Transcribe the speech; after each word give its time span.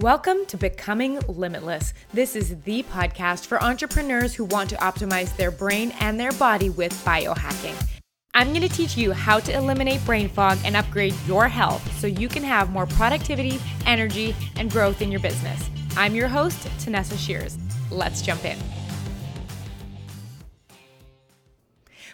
Welcome 0.00 0.46
to 0.46 0.56
Becoming 0.56 1.18
Limitless. 1.26 1.92
This 2.14 2.36
is 2.36 2.60
the 2.62 2.84
podcast 2.84 3.46
for 3.46 3.60
entrepreneurs 3.60 4.32
who 4.32 4.44
want 4.44 4.70
to 4.70 4.76
optimize 4.76 5.36
their 5.36 5.50
brain 5.50 5.92
and 5.98 6.20
their 6.20 6.30
body 6.30 6.70
with 6.70 6.92
biohacking. 7.04 7.74
I'm 8.32 8.50
going 8.50 8.62
to 8.62 8.68
teach 8.68 8.96
you 8.96 9.10
how 9.10 9.40
to 9.40 9.52
eliminate 9.52 10.04
brain 10.04 10.28
fog 10.28 10.58
and 10.64 10.76
upgrade 10.76 11.16
your 11.26 11.48
health 11.48 11.82
so 11.98 12.06
you 12.06 12.28
can 12.28 12.44
have 12.44 12.70
more 12.70 12.86
productivity, 12.86 13.60
energy, 13.86 14.36
and 14.54 14.70
growth 14.70 15.02
in 15.02 15.10
your 15.10 15.20
business. 15.20 15.68
I'm 15.96 16.14
your 16.14 16.28
host, 16.28 16.68
Tanessa 16.78 17.18
Shears. 17.18 17.58
Let's 17.90 18.22
jump 18.22 18.44
in. 18.44 18.56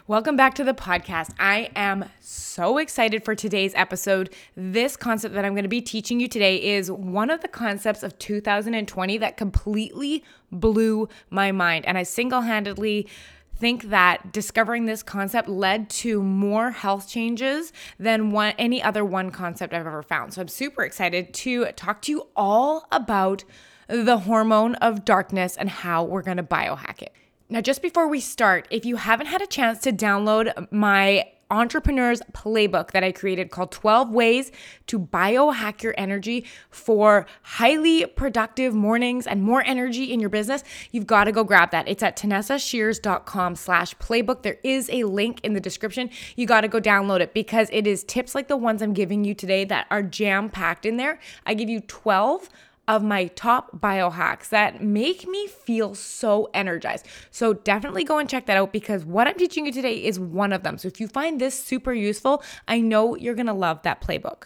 Welcome 0.06 0.36
back 0.36 0.54
to 0.54 0.64
the 0.64 0.72
podcast. 0.72 1.34
I 1.38 1.68
am 1.76 2.06
so 2.20 2.43
excited 2.78 3.24
for 3.24 3.34
today's 3.34 3.72
episode. 3.74 4.32
This 4.56 4.96
concept 4.96 5.34
that 5.34 5.44
I'm 5.44 5.54
going 5.54 5.64
to 5.64 5.68
be 5.68 5.80
teaching 5.80 6.20
you 6.20 6.28
today 6.28 6.56
is 6.56 6.90
one 6.90 7.30
of 7.30 7.40
the 7.40 7.48
concepts 7.48 8.02
of 8.02 8.18
2020 8.18 9.18
that 9.18 9.36
completely 9.36 10.22
blew 10.52 11.08
my 11.30 11.50
mind. 11.50 11.84
And 11.84 11.98
I 11.98 12.04
single 12.04 12.42
handedly 12.42 13.08
think 13.56 13.90
that 13.90 14.32
discovering 14.32 14.86
this 14.86 15.02
concept 15.02 15.48
led 15.48 15.90
to 15.90 16.22
more 16.22 16.70
health 16.70 17.08
changes 17.08 17.72
than 17.98 18.30
one 18.30 18.54
any 18.58 18.82
other 18.82 19.04
one 19.04 19.30
concept 19.30 19.74
I've 19.74 19.86
ever 19.86 20.02
found. 20.02 20.34
So 20.34 20.42
I'm 20.42 20.48
super 20.48 20.84
excited 20.84 21.34
to 21.34 21.66
talk 21.72 22.02
to 22.02 22.12
you 22.12 22.28
all 22.36 22.86
about 22.92 23.42
the 23.88 24.18
hormone 24.18 24.76
of 24.76 25.04
darkness 25.04 25.56
and 25.56 25.68
how 25.68 26.04
we're 26.04 26.22
going 26.22 26.36
to 26.36 26.42
biohack 26.42 27.02
it. 27.02 27.12
Now, 27.50 27.60
just 27.60 27.82
before 27.82 28.08
we 28.08 28.20
start, 28.20 28.66
if 28.70 28.86
you 28.86 28.96
haven't 28.96 29.26
had 29.26 29.42
a 29.42 29.46
chance 29.46 29.80
to 29.80 29.92
download 29.92 30.70
my 30.72 31.26
entrepreneur's 31.50 32.20
playbook 32.32 32.90
that 32.92 33.04
I 33.04 33.12
created 33.12 33.50
called 33.50 33.72
12 33.72 34.10
Ways 34.10 34.52
to 34.86 34.98
Biohack 34.98 35.82
Your 35.82 35.94
Energy 35.96 36.44
for 36.70 37.26
highly 37.42 38.06
productive 38.06 38.74
mornings 38.74 39.26
and 39.26 39.42
more 39.42 39.62
energy 39.64 40.12
in 40.12 40.20
your 40.20 40.30
business, 40.30 40.64
you've 40.90 41.06
got 41.06 41.24
to 41.24 41.32
go 41.32 41.44
grab 41.44 41.70
that. 41.70 41.88
It's 41.88 42.02
at 42.02 42.16
tanessashears.com 42.16 43.56
slash 43.56 43.96
playbook. 43.96 44.42
There 44.42 44.58
is 44.62 44.90
a 44.90 45.04
link 45.04 45.40
in 45.42 45.54
the 45.54 45.60
description. 45.60 46.10
You 46.36 46.46
got 46.46 46.62
to 46.62 46.68
go 46.68 46.80
download 46.80 47.20
it 47.20 47.34
because 47.34 47.68
it 47.72 47.86
is 47.86 48.04
tips 48.04 48.34
like 48.34 48.48
the 48.48 48.56
ones 48.56 48.82
I'm 48.82 48.92
giving 48.92 49.24
you 49.24 49.34
today 49.34 49.64
that 49.64 49.86
are 49.90 50.02
jam 50.02 50.50
packed 50.50 50.86
in 50.86 50.96
there. 50.96 51.18
I 51.46 51.54
give 51.54 51.68
you 51.68 51.80
12 51.80 52.48
of 52.86 53.02
my 53.02 53.26
top 53.28 53.80
biohacks 53.80 54.48
that 54.50 54.82
make 54.82 55.26
me 55.26 55.46
feel 55.46 55.94
so 55.94 56.50
energized. 56.52 57.06
So 57.30 57.54
definitely 57.54 58.04
go 58.04 58.18
and 58.18 58.28
check 58.28 58.46
that 58.46 58.56
out 58.56 58.72
because 58.72 59.04
what 59.04 59.26
I'm 59.26 59.34
teaching 59.34 59.66
you 59.66 59.72
today 59.72 59.94
is 59.94 60.20
one 60.20 60.52
of 60.52 60.62
them. 60.62 60.78
So 60.78 60.88
if 60.88 61.00
you 61.00 61.08
find 61.08 61.40
this 61.40 61.60
super 61.60 61.94
useful, 61.94 62.42
I 62.68 62.80
know 62.80 63.16
you're 63.16 63.34
going 63.34 63.46
to 63.46 63.52
love 63.54 63.82
that 63.82 64.00
playbook. 64.00 64.44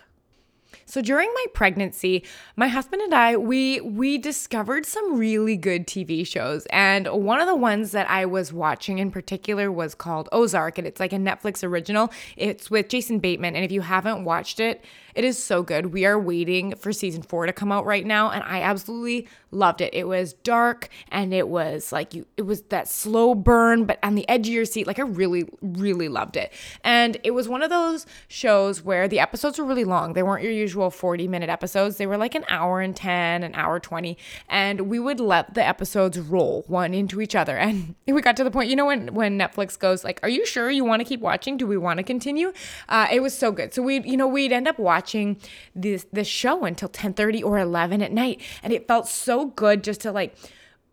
So 0.84 1.02
during 1.02 1.30
my 1.34 1.44
pregnancy, 1.52 2.24
my 2.56 2.68
husband 2.68 3.02
and 3.02 3.14
I 3.14 3.36
we 3.36 3.80
we 3.80 4.16
discovered 4.16 4.86
some 4.86 5.18
really 5.18 5.56
good 5.56 5.86
TV 5.86 6.26
shows. 6.26 6.66
And 6.70 7.06
one 7.08 7.40
of 7.40 7.46
the 7.46 7.54
ones 7.54 7.92
that 7.92 8.08
I 8.08 8.24
was 8.24 8.52
watching 8.52 8.98
in 8.98 9.10
particular 9.10 9.70
was 9.70 9.94
called 9.94 10.28
Ozark 10.32 10.78
and 10.78 10.86
it's 10.86 11.00
like 11.00 11.12
a 11.12 11.16
Netflix 11.16 11.62
original. 11.62 12.10
It's 12.36 12.70
with 12.70 12.88
Jason 12.88 13.18
Bateman 13.18 13.54
and 13.54 13.64
if 13.66 13.72
you 13.72 13.82
haven't 13.82 14.24
watched 14.24 14.60
it, 14.60 14.82
it 15.18 15.24
is 15.24 15.42
so 15.42 15.64
good. 15.64 15.86
We 15.86 16.06
are 16.06 16.16
waiting 16.16 16.76
for 16.76 16.92
season 16.92 17.22
4 17.22 17.46
to 17.46 17.52
come 17.52 17.72
out 17.72 17.84
right 17.84 18.06
now 18.06 18.30
and 18.30 18.44
I 18.44 18.62
absolutely 18.62 19.26
loved 19.50 19.80
it. 19.80 19.92
It 19.92 20.06
was 20.06 20.34
dark 20.44 20.88
and 21.08 21.34
it 21.34 21.48
was 21.48 21.90
like 21.90 22.14
you 22.14 22.24
it 22.36 22.42
was 22.42 22.62
that 22.68 22.86
slow 22.86 23.34
burn 23.34 23.84
but 23.84 23.98
on 24.04 24.14
the 24.14 24.28
edge 24.28 24.46
of 24.46 24.54
your 24.54 24.64
seat. 24.64 24.86
Like 24.86 25.00
I 25.00 25.02
really 25.02 25.48
really 25.60 26.08
loved 26.08 26.36
it. 26.36 26.52
And 26.84 27.16
it 27.24 27.32
was 27.32 27.48
one 27.48 27.64
of 27.64 27.70
those 27.70 28.06
shows 28.28 28.84
where 28.84 29.08
the 29.08 29.18
episodes 29.18 29.58
were 29.58 29.64
really 29.64 29.84
long. 29.84 30.12
They 30.12 30.22
weren't 30.22 30.44
your 30.44 30.52
usual 30.52 30.88
40 30.88 31.26
minute 31.26 31.50
episodes. 31.50 31.96
They 31.96 32.06
were 32.06 32.16
like 32.16 32.36
an 32.36 32.44
hour 32.48 32.80
and 32.80 32.94
10, 32.94 33.42
an 33.42 33.56
hour 33.56 33.80
20 33.80 34.16
and 34.48 34.82
we 34.82 35.00
would 35.00 35.18
let 35.18 35.54
the 35.54 35.66
episodes 35.66 36.16
roll 36.20 36.62
one 36.68 36.94
into 36.94 37.20
each 37.20 37.34
other. 37.34 37.58
And 37.68 37.94
we 38.06 38.22
got 38.22 38.36
to 38.36 38.44
the 38.44 38.50
point, 38.50 38.70
you 38.70 38.76
know 38.76 38.86
when 38.86 39.14
when 39.14 39.36
Netflix 39.36 39.78
goes 39.78 40.04
like, 40.04 40.20
"Are 40.22 40.28
you 40.28 40.46
sure 40.46 40.70
you 40.70 40.84
want 40.84 41.00
to 41.00 41.04
keep 41.04 41.20
watching? 41.20 41.56
Do 41.56 41.66
we 41.66 41.76
want 41.76 41.98
to 41.98 42.02
continue?" 42.04 42.52
Uh, 42.88 43.06
it 43.10 43.20
was 43.20 43.36
so 43.36 43.50
good. 43.50 43.74
So 43.74 43.82
we 43.82 44.00
you 44.00 44.16
know 44.16 44.28
we'd 44.28 44.52
end 44.52 44.68
up 44.68 44.78
watching 44.78 45.07
this 45.74 46.06
this 46.12 46.28
show 46.28 46.64
until 46.64 46.88
10:30 46.88 47.42
or 47.42 47.58
11 47.58 48.02
at 48.02 48.12
night 48.12 48.40
and 48.62 48.72
it 48.72 48.86
felt 48.86 49.08
so 49.08 49.46
good 49.46 49.82
just 49.82 50.00
to 50.02 50.12
like 50.12 50.36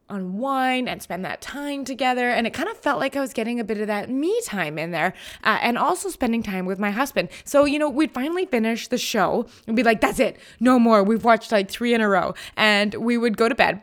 unwind 0.10 0.88
and 0.88 1.02
spend 1.02 1.26
that 1.26 1.42
time 1.42 1.84
together. 1.84 2.30
And 2.30 2.46
it 2.46 2.54
kind 2.54 2.70
of 2.70 2.78
felt 2.78 3.00
like 3.00 3.16
I 3.16 3.22
was 3.22 3.34
getting 3.34 3.60
a 3.60 3.64
bit 3.64 3.80
of 3.80 3.88
that 3.88 4.10
me 4.10 4.40
time 4.46 4.78
in 4.78 4.92
there 4.92 5.14
uh, 5.44 5.58
and 5.62 5.78
also 5.78 6.10
spending 6.10 6.44
time 6.44 6.66
with 6.66 6.80
my 6.80 6.92
husband. 6.92 7.30
So, 7.44 7.66
you 7.66 7.80
know, 7.80 7.90
we'd 7.90 8.14
finally 8.14 8.46
finish 8.46 8.88
the 8.88 8.98
show 8.98 9.48
and 9.68 9.76
be 9.76 9.84
like, 9.84 10.02
that's 10.02 10.20
it, 10.20 10.38
no 10.60 10.78
more. 10.80 11.04
We've 11.04 11.24
watched 11.24 11.52
like 11.52 11.70
three 11.70 11.94
in 11.94 12.02
a 12.02 12.10
row. 12.10 12.36
And 12.56 12.94
we 12.96 13.18
would 13.18 13.38
go 13.38 13.50
to 13.50 13.56
bed 13.56 13.82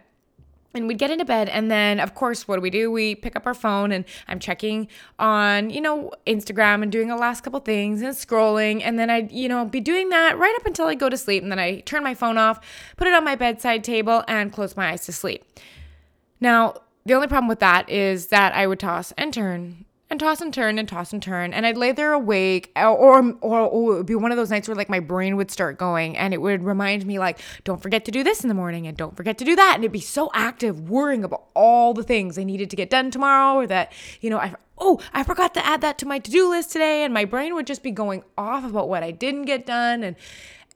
and 0.75 0.88
we'd 0.88 0.99
get 0.99 1.10
into 1.10 1.25
bed 1.25 1.49
and 1.49 1.71
then 1.71 2.00
of 2.00 2.15
course 2.15 2.47
what 2.49 2.56
do 2.56 2.62
we 2.62 2.71
do? 2.71 2.91
We 2.91 3.15
pick 3.15 3.37
up 3.37 3.47
our 3.47 3.55
phone 3.55 3.93
and 3.93 4.05
i'm 4.28 4.38
checking 4.38 4.88
on 5.19 5.71
you 5.71 5.81
know 5.81 6.12
instagram 6.27 6.83
and 6.83 6.91
doing 6.91 7.09
the 7.09 7.16
last 7.16 7.43
couple 7.43 7.60
things 7.60 8.03
and 8.03 8.15
scrolling 8.15 8.82
and 8.82 8.99
then 8.99 9.11
i'd 9.11 9.32
you 9.32 9.49
know 9.49 9.65
be 9.65 9.81
doing 9.81 10.09
that 10.11 10.38
right 10.38 10.55
up 10.56 10.66
until 10.66 10.87
i 10.87 10.94
go 10.94 11.09
to 11.09 11.16
sleep 11.16 11.43
and 11.43 11.50
then 11.50 11.59
i 11.59 11.81
turn 11.81 12.03
my 12.03 12.15
phone 12.15 12.38
off 12.38 12.61
put 12.97 13.06
it 13.06 13.15
on 13.15 13.25
my 13.25 13.34
bedside 13.34 13.84
table 13.84 14.25
and 14.28 14.53
close 14.53 14.77
my 14.77 14.91
eyes 14.91 15.05
to 15.06 15.12
sleep. 15.12 15.44
Now 16.41 16.75
the 17.06 17.15
only 17.15 17.28
problem 17.28 17.49
with 17.49 17.61
that 17.61 17.88
is 17.88 18.28
that 18.28 18.55
i 18.55 18.66
would 18.66 18.81
toss 18.81 19.12
and 19.12 19.32
turn 19.32 19.84
and 20.12 20.21
toss 20.21 20.41
and 20.41 20.55
turn 20.55 20.78
and 20.78 20.89
toss 20.89 21.12
and 21.12 21.21
turn. 21.21 21.53
And 21.53 21.67
I'd 21.67 21.77
lay 21.77 21.91
there 21.91 22.12
awake, 22.12 22.71
or, 22.77 22.87
or, 22.87 23.37
or, 23.41 23.65
it 23.65 23.73
would 23.73 24.06
be 24.06 24.15
one 24.15 24.31
of 24.31 24.37
those 24.37 24.50
nights 24.50 24.69
where 24.69 24.77
like 24.77 24.89
my 24.89 25.00
brain 25.00 25.37
would 25.37 25.50
start 25.50 25.78
going 25.78 26.17
and 26.17 26.33
it 26.33 26.41
would 26.41 26.62
remind 26.62 27.05
me, 27.05 27.19
like, 27.19 27.41
don't 27.65 27.83
forget 27.83 28.05
to 28.05 28.12
do 28.12 28.23
this 28.23 28.45
in 28.45 28.49
the 28.49 28.55
morning 28.55 28.87
and 28.87 28.97
don't 28.97 29.17
forget 29.17 29.39
to 29.39 29.45
do 29.45 29.56
that. 29.56 29.73
And 29.75 29.83
it'd 29.83 29.91
be 29.91 30.00
so 30.00 30.31
active, 30.34 30.89
worrying 30.89 31.25
about 31.25 31.47
all 31.55 31.95
the 31.95 32.05
things 32.05 32.39
I 32.39 32.45
needed 32.45 32.71
to 32.71 32.77
get 32.77 32.91
done 32.91 33.11
tomorrow 33.11 33.59
or 33.59 33.67
that, 33.67 33.93
you 34.21 34.31
know, 34.31 34.39
I, 34.39 34.55
oh, 34.78 35.00
I 35.12 35.25
forgot 35.25 35.55
to 35.55 35.67
add 35.67 35.81
that 35.81 35.99
to 35.99 36.06
my 36.06 36.21
to 36.21 36.31
do 36.31 36.49
list 36.49 36.71
today. 36.73 37.03
And 37.03 37.12
my 37.12 37.25
brain 37.25 37.55
would 37.55 37.67
just 37.67 37.83
be 37.83 37.91
going 37.91 38.23
off 38.39 38.65
about 38.65 38.89
what 38.89 39.03
I 39.03 39.11
didn't 39.11 39.47
get 39.47 39.67
done. 39.67 40.05
And, 40.05 40.17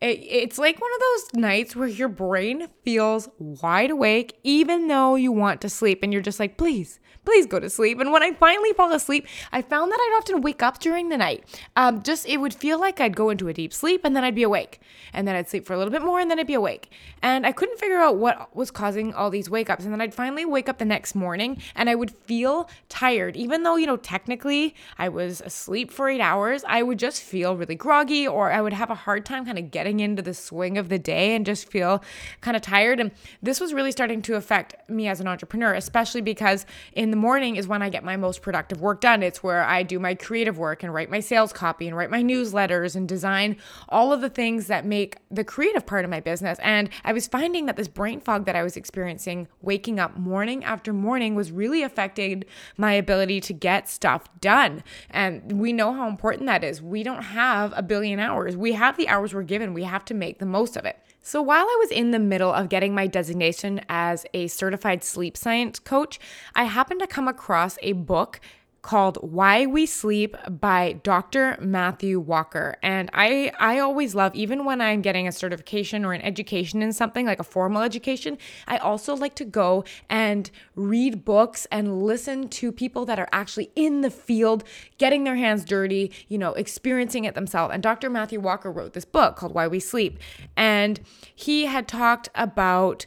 it, 0.01 0.19
it's 0.21 0.59
like 0.59 0.81
one 0.81 0.91
of 0.95 1.01
those 1.01 1.41
nights 1.41 1.75
where 1.75 1.89
your 1.89 2.09
brain 2.09 2.69
feels 2.85 3.29
wide 3.39 3.91
awake, 3.91 4.39
even 4.45 4.89
though 4.89 5.15
you 5.15 5.33
want 5.33 5.61
to 5.63 5.69
sleep, 5.69 6.01
and 6.03 6.13
you're 6.13 6.23
just 6.23 6.41
like, 6.41 6.57
please, 6.57 7.01
please 7.27 7.45
go 7.45 7.61
to 7.61 7.69
sleep. 7.69 8.01
And 8.01 8.13
when 8.13 8.23
I 8.23 8.33
finally 8.33 8.73
fall 8.73 8.91
asleep, 8.93 9.27
I 9.53 9.61
found 9.61 9.91
that 9.91 9.99
I'd 10.01 10.19
often 10.19 10.41
wake 10.41 10.63
up 10.63 10.79
during 10.79 11.11
the 11.11 11.19
night. 11.19 11.45
Um, 11.75 12.03
just 12.03 12.27
it 12.27 12.39
would 12.39 12.55
feel 12.55 12.81
like 12.81 13.01
I'd 13.01 13.17
go 13.17 13.29
into 13.29 13.49
a 13.49 13.53
deep 13.53 13.75
sleep 13.75 14.03
and 14.05 14.17
then 14.17 14.25
I'd 14.25 14.35
be 14.35 14.45
awake. 14.45 14.81
And 15.13 15.27
then 15.27 15.35
I'd 15.35 15.49
sleep 15.49 15.67
for 15.67 15.75
a 15.75 15.79
little 15.79 15.91
bit 15.91 16.03
more 16.03 16.21
and 16.21 16.31
then 16.31 16.39
I'd 16.39 16.47
be 16.47 16.55
awake. 16.55 16.91
And 17.23 17.45
I 17.45 17.53
couldn't 17.53 17.79
figure 17.79 17.99
out 17.99 18.17
what 18.17 18.55
was 18.57 18.71
causing 18.71 19.13
all 19.13 19.29
these 19.29 19.51
wake 19.51 19.69
ups. 19.69 19.85
And 19.85 19.93
then 19.93 20.01
I'd 20.01 20.15
finally 20.15 20.45
wake 20.45 20.69
up 20.69 20.79
the 20.79 20.85
next 20.85 21.15
morning 21.15 21.61
and 21.75 21.91
I 21.91 21.95
would 21.97 22.13
feel 22.13 22.71
tired. 22.89 23.37
Even 23.37 23.65
though, 23.65 23.77
you 23.77 23.87
know, 23.87 23.97
technically 23.97 24.75
I 24.97 25.09
was 25.09 25.41
asleep 25.41 25.91
for 25.91 26.09
eight 26.09 26.21
hours, 26.21 26.65
I 26.67 26.83
would 26.83 26.99
just 26.99 27.21
feel 27.21 27.57
really 27.57 27.75
groggy 27.75 28.27
or 28.27 28.53
I 28.53 28.61
would 28.61 28.73
have 28.73 28.91
a 28.91 28.95
hard 28.95 29.27
time 29.27 29.45
kind 29.45 29.59
of 29.59 29.73
getting 29.73 29.86
into 29.87 30.23
the 30.23 30.35
swing 30.35 30.79
of 30.79 30.89
the 30.89 30.99
day 30.99 31.35
and 31.35 31.45
just 31.45 31.69
feel 31.69 32.05
kind 32.41 32.57
of 32.57 32.63
tired. 32.63 33.01
And 33.01 33.11
this 33.43 33.59
was 33.61 33.75
really 33.75 33.91
starting 33.91 34.23
to 34.23 34.37
affect 34.37 34.89
me 34.89 35.09
as 35.09 35.21
an 35.21 35.27
entrepreneur, 35.27 35.75
especially 35.75 36.21
because 36.21 36.67
in 36.93 37.11
the 37.11 37.17
the 37.17 37.21
morning 37.23 37.57
is 37.57 37.67
when 37.67 37.81
I 37.81 37.89
get 37.89 38.05
my 38.05 38.19
most 38.19 38.43
productive 38.43 38.83
work 38.83 39.01
done. 39.01 39.23
It's 39.23 39.43
where 39.43 39.65
I 39.65 39.83
do 39.83 39.99
my 39.99 40.15
creative 40.15 40.59
work 40.59 40.83
and 40.83 40.93
write 40.93 41.11
my 41.11 41.21
sales 41.21 41.51
copy 41.51 41.89
and 41.89 41.97
write 41.97 42.11
my 42.11 42.23
newsletters 42.23 42.95
and 42.95 43.09
design 43.09 43.57
all 43.89 44.13
of 44.13 44.21
the 44.21 44.29
things 44.29 44.67
that 44.67 44.85
make 44.85 45.17
the 45.31 45.43
creative 45.43 45.87
part 45.87 46.05
of 46.05 46.11
my 46.11 46.21
business. 46.21 46.59
And 46.63 46.91
I 47.05 47.15
was 47.15 47.27
finding 47.27 47.65
that 47.67 47.77
this 47.77 47.89
brain 47.89 48.21
fog 48.21 48.45
that 48.45 48.55
I 48.55 48.63
was 48.63 48.77
experiencing 48.77 49.49
waking 49.63 49.99
up 49.99 50.19
morning 50.19 50.63
after 50.63 50.93
morning 50.93 51.35
was 51.35 51.51
really 51.51 51.83
affecting 51.83 52.45
my 52.77 52.93
ability 52.93 53.41
to 53.41 53.55
get 53.55 53.89
stuff 53.89 54.29
done. 54.39 54.85
And 55.09 55.59
we 55.59 55.73
know 55.73 55.95
how 55.95 56.09
important 56.09 56.45
that 56.49 56.63
is. 56.63 56.83
We 56.83 57.03
don't 57.03 57.23
have 57.23 57.73
a 57.75 57.83
billion 57.83 58.21
hours. 58.21 58.59
We 58.59 58.73
have 58.73 58.99
the 58.99 59.09
hours 59.09 59.33
we're 59.33 59.43
given. 59.43 59.73
We 59.77 59.85
have 59.85 60.07
to 60.07 60.15
make 60.15 60.39
the 60.39 60.47
most 60.47 60.79
of 60.79 60.87
it. 60.87 60.99
So, 61.21 61.43
while 61.43 61.67
I 61.67 61.77
was 61.81 61.91
in 61.91 62.11
the 62.11 62.19
middle 62.19 62.51
of 62.51 62.71
getting 62.71 62.95
my 62.95 63.07
designation 63.07 63.83
as 63.91 64.25
a 64.33 64.47
certified 64.47 65.05
sleep 65.05 65.37
science 65.37 65.79
coach, 65.79 66.19
I 66.55 66.65
happened 66.65 67.01
to 67.01 67.07
come 67.07 67.29
across 67.29 67.77
a 67.83 67.93
book 67.93 68.41
called 68.87 69.19
Why 69.21 69.67
We 69.67 69.85
Sleep 69.85 70.37
by 70.49 71.01
Dr. 71.03 71.59
Matthew 71.61 72.21
Walker. 72.21 72.77
And 72.85 73.11
I 73.13 73.51
I 73.59 73.81
always 73.81 74.15
love 74.15 74.33
even 74.37 74.65
when 74.65 74.81
I'm 74.81 75.03
getting 75.03 75.27
a 75.27 75.33
certification 75.33 76.05
or 76.05 76.13
an 76.13 76.23
education 76.23 76.83
in 76.83 76.93
something 76.93 77.27
like 77.27 77.41
a 77.41 77.45
formal 77.45 77.83
education, 77.83 78.39
I 78.69 78.77
also 78.77 79.17
like 79.17 79.35
to 79.37 79.45
go 79.45 79.83
and 80.09 80.49
read 80.77 81.25
books 81.25 81.67
and 81.73 82.01
listen 82.01 82.49
to 82.51 82.71
people 82.71 83.05
that 83.07 83.19
are 83.19 83.29
actually 83.33 83.73
in 83.75 84.03
the 84.03 84.11
field, 84.11 84.63
getting 84.99 85.25
their 85.25 85.35
hands 85.35 85.65
dirty, 85.65 86.13
you 86.29 86.39
know, 86.39 86.53
experiencing 86.53 87.25
it 87.25 87.35
themselves. 87.35 87.75
And 87.75 87.83
Dr. 87.83 88.09
Matthew 88.09 88.39
Walker 88.39 88.71
wrote 88.71 88.93
this 88.93 89.05
book 89.05 89.35
called 89.35 89.53
Why 89.53 89.67
We 89.67 89.81
Sleep. 89.81 90.21
And 90.57 91.01
he 91.35 91.67
had 91.67 91.89
talked 91.89 92.29
about 92.37 93.05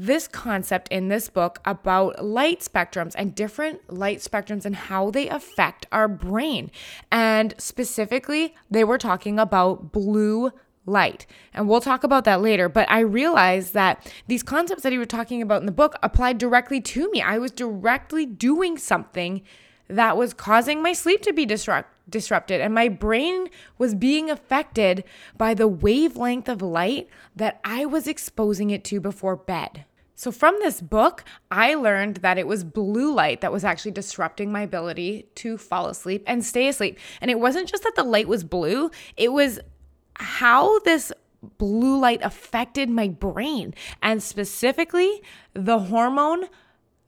this 0.00 0.26
concept 0.26 0.88
in 0.88 1.08
this 1.08 1.28
book 1.28 1.60
about 1.66 2.24
light 2.24 2.60
spectrums 2.60 3.14
and 3.16 3.34
different 3.34 3.92
light 3.92 4.20
spectrums 4.20 4.64
and 4.64 4.74
how 4.74 5.10
they 5.10 5.28
affect 5.28 5.86
our 5.92 6.08
brain. 6.08 6.70
And 7.12 7.54
specifically, 7.58 8.54
they 8.70 8.82
were 8.82 8.96
talking 8.96 9.38
about 9.38 9.92
blue 9.92 10.52
light. 10.86 11.26
And 11.52 11.68
we'll 11.68 11.82
talk 11.82 12.02
about 12.02 12.24
that 12.24 12.40
later. 12.40 12.70
But 12.70 12.90
I 12.90 13.00
realized 13.00 13.74
that 13.74 14.10
these 14.26 14.42
concepts 14.42 14.84
that 14.84 14.92
he 14.92 14.98
was 14.98 15.08
talking 15.08 15.42
about 15.42 15.60
in 15.60 15.66
the 15.66 15.72
book 15.72 15.96
applied 16.02 16.38
directly 16.38 16.80
to 16.80 17.10
me. 17.10 17.20
I 17.20 17.36
was 17.36 17.50
directly 17.50 18.24
doing 18.24 18.78
something 18.78 19.42
that 19.86 20.16
was 20.16 20.32
causing 20.32 20.82
my 20.82 20.94
sleep 20.94 21.20
to 21.22 21.32
be 21.34 21.44
disrupt- 21.44 21.94
disrupted. 22.08 22.62
And 22.62 22.72
my 22.72 22.88
brain 22.88 23.48
was 23.76 23.94
being 23.94 24.30
affected 24.30 25.04
by 25.36 25.52
the 25.52 25.68
wavelength 25.68 26.48
of 26.48 26.62
light 26.62 27.08
that 27.36 27.60
I 27.64 27.84
was 27.84 28.06
exposing 28.06 28.70
it 28.70 28.82
to 28.84 28.98
before 28.98 29.36
bed. 29.36 29.84
So, 30.20 30.30
from 30.30 30.54
this 30.58 30.82
book, 30.82 31.24
I 31.50 31.72
learned 31.72 32.16
that 32.16 32.36
it 32.36 32.46
was 32.46 32.62
blue 32.62 33.14
light 33.14 33.40
that 33.40 33.52
was 33.52 33.64
actually 33.64 33.92
disrupting 33.92 34.52
my 34.52 34.60
ability 34.60 35.30
to 35.36 35.56
fall 35.56 35.86
asleep 35.86 36.24
and 36.26 36.44
stay 36.44 36.68
asleep. 36.68 36.98
And 37.22 37.30
it 37.30 37.40
wasn't 37.40 37.70
just 37.70 37.84
that 37.84 37.94
the 37.96 38.04
light 38.04 38.28
was 38.28 38.44
blue, 38.44 38.90
it 39.16 39.32
was 39.32 39.60
how 40.16 40.78
this 40.80 41.10
blue 41.56 41.98
light 41.98 42.20
affected 42.22 42.90
my 42.90 43.08
brain 43.08 43.72
and 44.02 44.22
specifically 44.22 45.22
the 45.54 45.78
hormone 45.78 46.48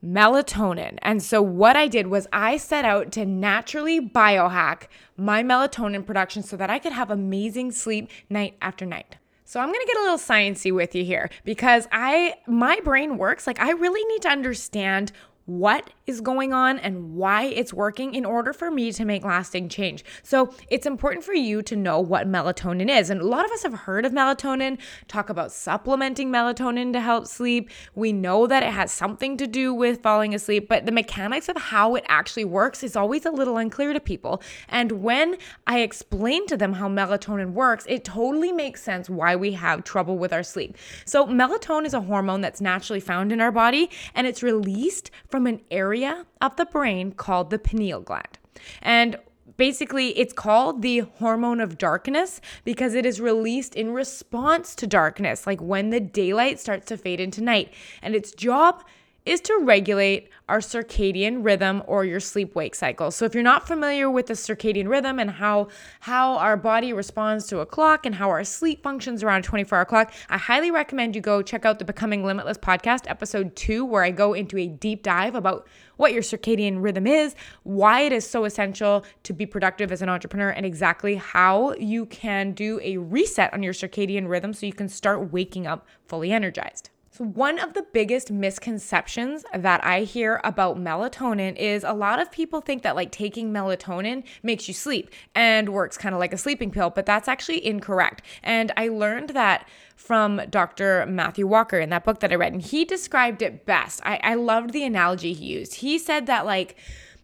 melatonin. 0.03 0.97
And 1.03 1.21
so, 1.21 1.39
what 1.39 1.75
I 1.75 1.87
did 1.87 2.07
was 2.07 2.25
I 2.33 2.57
set 2.57 2.83
out 2.83 3.11
to 3.11 3.27
naturally 3.27 4.01
biohack 4.01 4.87
my 5.17 5.43
melatonin 5.43 6.03
production 6.03 6.41
so 6.41 6.57
that 6.57 6.71
I 6.71 6.79
could 6.79 6.93
have 6.93 7.11
amazing 7.11 7.73
sleep 7.73 8.09
night 8.27 8.57
after 8.59 8.87
night. 8.87 9.17
So 9.53 9.59
I'm 9.59 9.67
to 9.85 9.85
get 9.85 9.97
a 9.97 10.01
little 10.01 10.17
sciency 10.17 10.73
with 10.73 10.95
you 10.95 11.05
here 11.05 11.29
because 11.43 11.87
I 11.91 12.37
my 12.47 12.79
brain 12.83 13.19
works. 13.19 13.45
Like 13.45 13.59
I 13.59 13.69
really 13.73 14.03
need 14.05 14.23
to 14.23 14.29
understand 14.29 15.11
what 15.45 15.89
is 16.07 16.21
going 16.21 16.53
on 16.53 16.79
and 16.79 17.15
why 17.15 17.43
it's 17.43 17.73
working 17.73 18.15
in 18.15 18.25
order 18.25 18.53
for 18.53 18.71
me 18.71 18.91
to 18.91 19.05
make 19.05 19.23
lasting 19.23 19.69
change. 19.69 20.03
So, 20.21 20.53
it's 20.69 20.85
important 20.85 21.25
for 21.25 21.33
you 21.33 21.61
to 21.63 21.75
know 21.75 21.99
what 21.99 22.27
melatonin 22.27 22.89
is. 22.89 23.09
And 23.09 23.21
a 23.21 23.25
lot 23.25 23.45
of 23.45 23.51
us 23.51 23.63
have 23.63 23.73
heard 23.73 24.05
of 24.05 24.11
melatonin, 24.11 24.77
talk 25.07 25.29
about 25.29 25.51
supplementing 25.51 26.31
melatonin 26.31 26.93
to 26.93 27.01
help 27.01 27.27
sleep. 27.27 27.69
We 27.95 28.13
know 28.13 28.47
that 28.47 28.63
it 28.63 28.71
has 28.71 28.91
something 28.91 29.37
to 29.37 29.47
do 29.47 29.73
with 29.73 30.01
falling 30.01 30.33
asleep, 30.33 30.67
but 30.69 30.85
the 30.85 30.91
mechanics 30.91 31.49
of 31.49 31.57
how 31.57 31.95
it 31.95 32.05
actually 32.07 32.45
works 32.45 32.83
is 32.83 32.95
always 32.95 33.25
a 33.25 33.31
little 33.31 33.57
unclear 33.57 33.93
to 33.93 33.99
people. 33.99 34.41
And 34.69 35.03
when 35.03 35.37
I 35.67 35.79
explain 35.79 36.47
to 36.47 36.57
them 36.57 36.73
how 36.73 36.87
melatonin 36.87 37.53
works, 37.53 37.85
it 37.87 38.03
totally 38.03 38.51
makes 38.51 38.81
sense 38.81 39.09
why 39.09 39.35
we 39.35 39.53
have 39.53 39.83
trouble 39.83 40.17
with 40.17 40.33
our 40.33 40.43
sleep. 40.43 40.77
So, 41.05 41.27
melatonin 41.27 41.85
is 41.85 41.93
a 41.93 42.01
hormone 42.01 42.41
that's 42.41 42.61
naturally 42.61 42.99
found 42.99 43.31
in 43.31 43.41
our 43.41 43.51
body 43.51 43.89
and 44.15 44.27
it's 44.27 44.43
released 44.43 45.11
from 45.33 45.47
an 45.47 45.59
area 45.71 46.27
of 46.41 46.55
the 46.57 46.65
brain 46.67 47.11
called 47.11 47.49
the 47.49 47.57
pineal 47.57 48.01
gland. 48.01 48.37
And 48.83 49.15
basically 49.57 50.09
it's 50.09 50.31
called 50.31 50.83
the 50.83 50.99
hormone 50.99 51.59
of 51.59 51.79
darkness 51.79 52.39
because 52.63 52.93
it 52.93 53.03
is 53.03 53.19
released 53.19 53.73
in 53.73 53.93
response 53.93 54.75
to 54.75 54.85
darkness 54.85 55.47
like 55.47 55.59
when 55.59 55.89
the 55.89 55.99
daylight 55.99 56.59
starts 56.59 56.85
to 56.85 56.97
fade 56.97 57.19
into 57.19 57.41
night 57.41 57.73
and 58.03 58.13
its 58.13 58.31
job 58.31 58.83
is 59.25 59.39
to 59.41 59.57
regulate 59.61 60.29
our 60.49 60.59
circadian 60.59 61.43
rhythm 61.43 61.81
or 61.87 62.03
your 62.03 62.19
sleep 62.19 62.53
wake 62.55 62.75
cycle. 62.75 63.09
So 63.09 63.23
if 63.23 63.33
you're 63.33 63.43
not 63.43 63.65
familiar 63.65 64.09
with 64.09 64.25
the 64.27 64.33
circadian 64.33 64.89
rhythm 64.89 65.19
and 65.19 65.31
how 65.31 65.69
how 66.01 66.37
our 66.37 66.57
body 66.57 66.91
responds 66.91 67.47
to 67.47 67.59
a 67.59 67.65
clock 67.65 68.05
and 68.05 68.15
how 68.15 68.29
our 68.29 68.43
sleep 68.43 68.83
functions 68.83 69.23
around 69.23 69.45
a 69.45 69.47
24-hour 69.47 69.85
clock, 69.85 70.13
I 70.29 70.37
highly 70.37 70.71
recommend 70.71 71.15
you 71.15 71.21
go 71.21 71.41
check 71.41 71.65
out 71.65 71.79
the 71.79 71.85
Becoming 71.85 72.25
Limitless 72.25 72.57
podcast 72.57 73.05
episode 73.07 73.55
2 73.55 73.85
where 73.85 74.03
I 74.03 74.11
go 74.11 74.33
into 74.33 74.57
a 74.57 74.67
deep 74.67 75.03
dive 75.03 75.35
about 75.35 75.67
what 75.95 76.11
your 76.11 76.23
circadian 76.23 76.81
rhythm 76.81 77.07
is, 77.07 77.35
why 77.63 78.01
it 78.01 78.11
is 78.11 78.29
so 78.29 78.43
essential 78.43 79.05
to 79.23 79.33
be 79.33 79.45
productive 79.45 79.91
as 79.91 80.01
an 80.01 80.09
entrepreneur 80.09 80.49
and 80.49 80.65
exactly 80.65 81.15
how 81.15 81.73
you 81.75 82.05
can 82.07 82.51
do 82.51 82.79
a 82.83 82.97
reset 82.97 83.53
on 83.53 83.63
your 83.63 83.73
circadian 83.73 84.27
rhythm 84.27 84.53
so 84.53 84.65
you 84.65 84.73
can 84.73 84.89
start 84.89 85.31
waking 85.31 85.65
up 85.65 85.87
fully 86.07 86.31
energized. 86.31 86.89
So, 87.15 87.25
one 87.25 87.59
of 87.59 87.75
the 87.75 87.85
biggest 87.93 88.31
misconceptions 88.31 89.45
that 89.53 89.85
I 89.85 90.01
hear 90.01 90.41
about 90.43 90.79
melatonin 90.79 91.55
is 91.55 91.83
a 91.83 91.93
lot 91.93 92.19
of 92.19 92.31
people 92.31 92.59
think 92.59 92.81
that 92.81 92.95
like 92.95 93.11
taking 93.11 93.53
melatonin 93.53 94.23
makes 94.41 94.67
you 94.67 94.73
sleep 94.73 95.11
and 95.35 95.69
works 95.69 95.95
kind 95.95 96.15
of 96.15 96.19
like 96.19 96.33
a 96.33 96.39
sleeping 96.39 96.71
pill, 96.71 96.89
but 96.89 97.05
that's 97.05 97.27
actually 97.27 97.63
incorrect. 97.63 98.23
And 98.41 98.71
I 98.77 98.87
learned 98.87 99.29
that 99.29 99.69
from 99.95 100.41
Dr. 100.49 101.05
Matthew 101.05 101.45
Walker 101.45 101.79
in 101.79 101.91
that 101.91 102.03
book 102.03 102.19
that 102.21 102.31
I 102.31 102.35
read, 102.35 102.53
and 102.53 102.63
he 102.63 102.83
described 102.83 103.43
it 103.43 103.67
best. 103.67 104.01
I, 104.03 104.19
I 104.23 104.33
loved 104.33 104.73
the 104.73 104.83
analogy 104.83 105.33
he 105.33 105.45
used. 105.45 105.75
He 105.75 105.99
said 105.99 106.25
that, 106.25 106.47
like, 106.47 106.75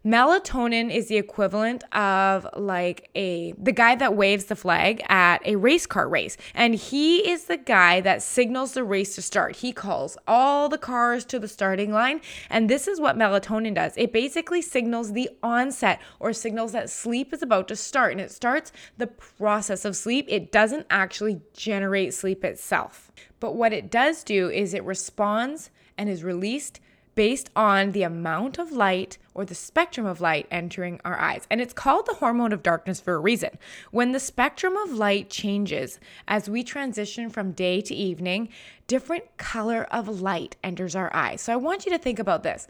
Melatonin 0.06 0.96
is 0.96 1.10
the 1.10 1.18
equivalent 1.18 1.84
of 1.94 2.48
like 2.56 3.10
a 3.16 3.52
the 3.58 3.74
guy 3.74 3.96
that 3.96 4.16
waves 4.16 4.46
the 4.46 4.56
flag 4.56 5.04
at 5.10 5.46
a 5.46 5.58
race 5.58 5.86
car 5.86 6.08
race. 6.08 6.38
And 6.54 6.74
he 6.74 7.30
is 7.30 7.46
the 7.46 7.58
guy 7.58 8.00
that 8.02 8.22
signals 8.22 8.74
the 8.74 8.86
race 8.86 9.16
to 9.16 9.22
start. 9.22 9.58
He 9.58 9.74
calls 9.74 10.18
all 10.26 10.70
the 10.70 10.78
cars 10.78 11.26
to 11.26 11.40
the 11.40 11.50
starting 11.50 11.92
line. 11.92 12.22
And 12.50 12.70
this 12.70 12.88
is 12.88 13.02
what 13.02 13.18
melatonin 13.18 13.76
does. 13.76 13.94
It 13.98 14.14
basically 14.14 14.62
signals 14.62 15.12
the 15.12 15.30
onset 15.44 16.00
or 16.22 16.32
signals 16.32 16.72
that 16.72 16.90
sleep 16.90 17.34
is 17.34 17.42
about 17.42 17.68
to 17.68 17.76
start. 17.76 18.14
And 18.14 18.22
it 18.22 18.32
starts 18.32 18.72
the 18.98 19.08
process 19.08 19.84
of 19.84 19.98
sleep. 19.98 20.28
It 20.30 20.50
doesn't 20.50 20.88
actually 20.90 21.42
generate 21.54 22.14
sleep 22.14 22.46
itself. 22.46 23.12
But 23.42 23.58
what 23.58 23.74
it 23.74 23.92
does 23.92 24.24
do 24.24 24.50
is 24.50 24.74
it 24.74 24.86
responds 24.86 25.72
and 25.98 26.10
is 26.10 26.24
released 26.24 26.80
based 27.20 27.50
on 27.54 27.92
the 27.92 28.04
amount 28.04 28.58
of 28.58 28.72
light 28.72 29.18
or 29.34 29.44
the 29.44 29.54
spectrum 29.54 30.06
of 30.06 30.22
light 30.22 30.48
entering 30.50 31.02
our 31.04 31.20
eyes. 31.20 31.46
And 31.50 31.60
it's 31.60 31.74
called 31.74 32.06
the 32.06 32.14
hormone 32.14 32.54
of 32.54 32.64
darkness 32.64 33.02
for 33.02 33.14
a 33.14 33.20
reason. 33.20 33.58
When 33.92 34.14
the 34.14 34.22
spectrum 34.22 34.78
of 34.78 34.94
light 34.94 35.30
changes 35.30 36.00
as 36.30 36.50
we 36.50 36.64
transition 36.64 37.30
from 37.30 37.52
day 37.52 37.82
to 37.82 37.94
evening, 37.94 38.48
different 38.88 39.36
color 39.36 39.86
of 39.92 40.22
light 40.22 40.56
enters 40.64 40.96
our 40.96 41.14
eyes. 41.14 41.42
So 41.42 41.52
I 41.52 41.58
want 41.58 41.86
you 41.86 41.92
to 41.92 41.98
think 41.98 42.20
about 42.20 42.44
this 42.44 42.70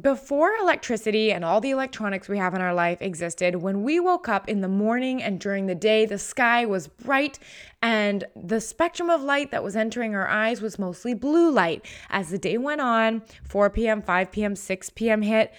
before 0.00 0.54
electricity 0.60 1.32
and 1.32 1.44
all 1.44 1.60
the 1.60 1.70
electronics 1.70 2.28
we 2.28 2.38
have 2.38 2.54
in 2.54 2.60
our 2.60 2.74
life 2.74 3.00
existed, 3.00 3.56
when 3.56 3.82
we 3.82 4.00
woke 4.00 4.28
up 4.28 4.48
in 4.48 4.60
the 4.60 4.68
morning 4.68 5.22
and 5.22 5.38
during 5.38 5.66
the 5.66 5.74
day, 5.74 6.04
the 6.04 6.18
sky 6.18 6.66
was 6.66 6.88
bright 6.88 7.38
and 7.80 8.24
the 8.34 8.60
spectrum 8.60 9.08
of 9.08 9.22
light 9.22 9.50
that 9.52 9.62
was 9.62 9.76
entering 9.76 10.14
our 10.14 10.26
eyes 10.26 10.60
was 10.60 10.78
mostly 10.78 11.14
blue 11.14 11.50
light. 11.50 11.86
As 12.10 12.30
the 12.30 12.38
day 12.38 12.58
went 12.58 12.80
on, 12.80 13.22
4 13.48 13.70
p.m., 13.70 14.02
5 14.02 14.32
p.m., 14.32 14.56
6 14.56 14.90
p.m. 14.90 15.22
hit, 15.22 15.52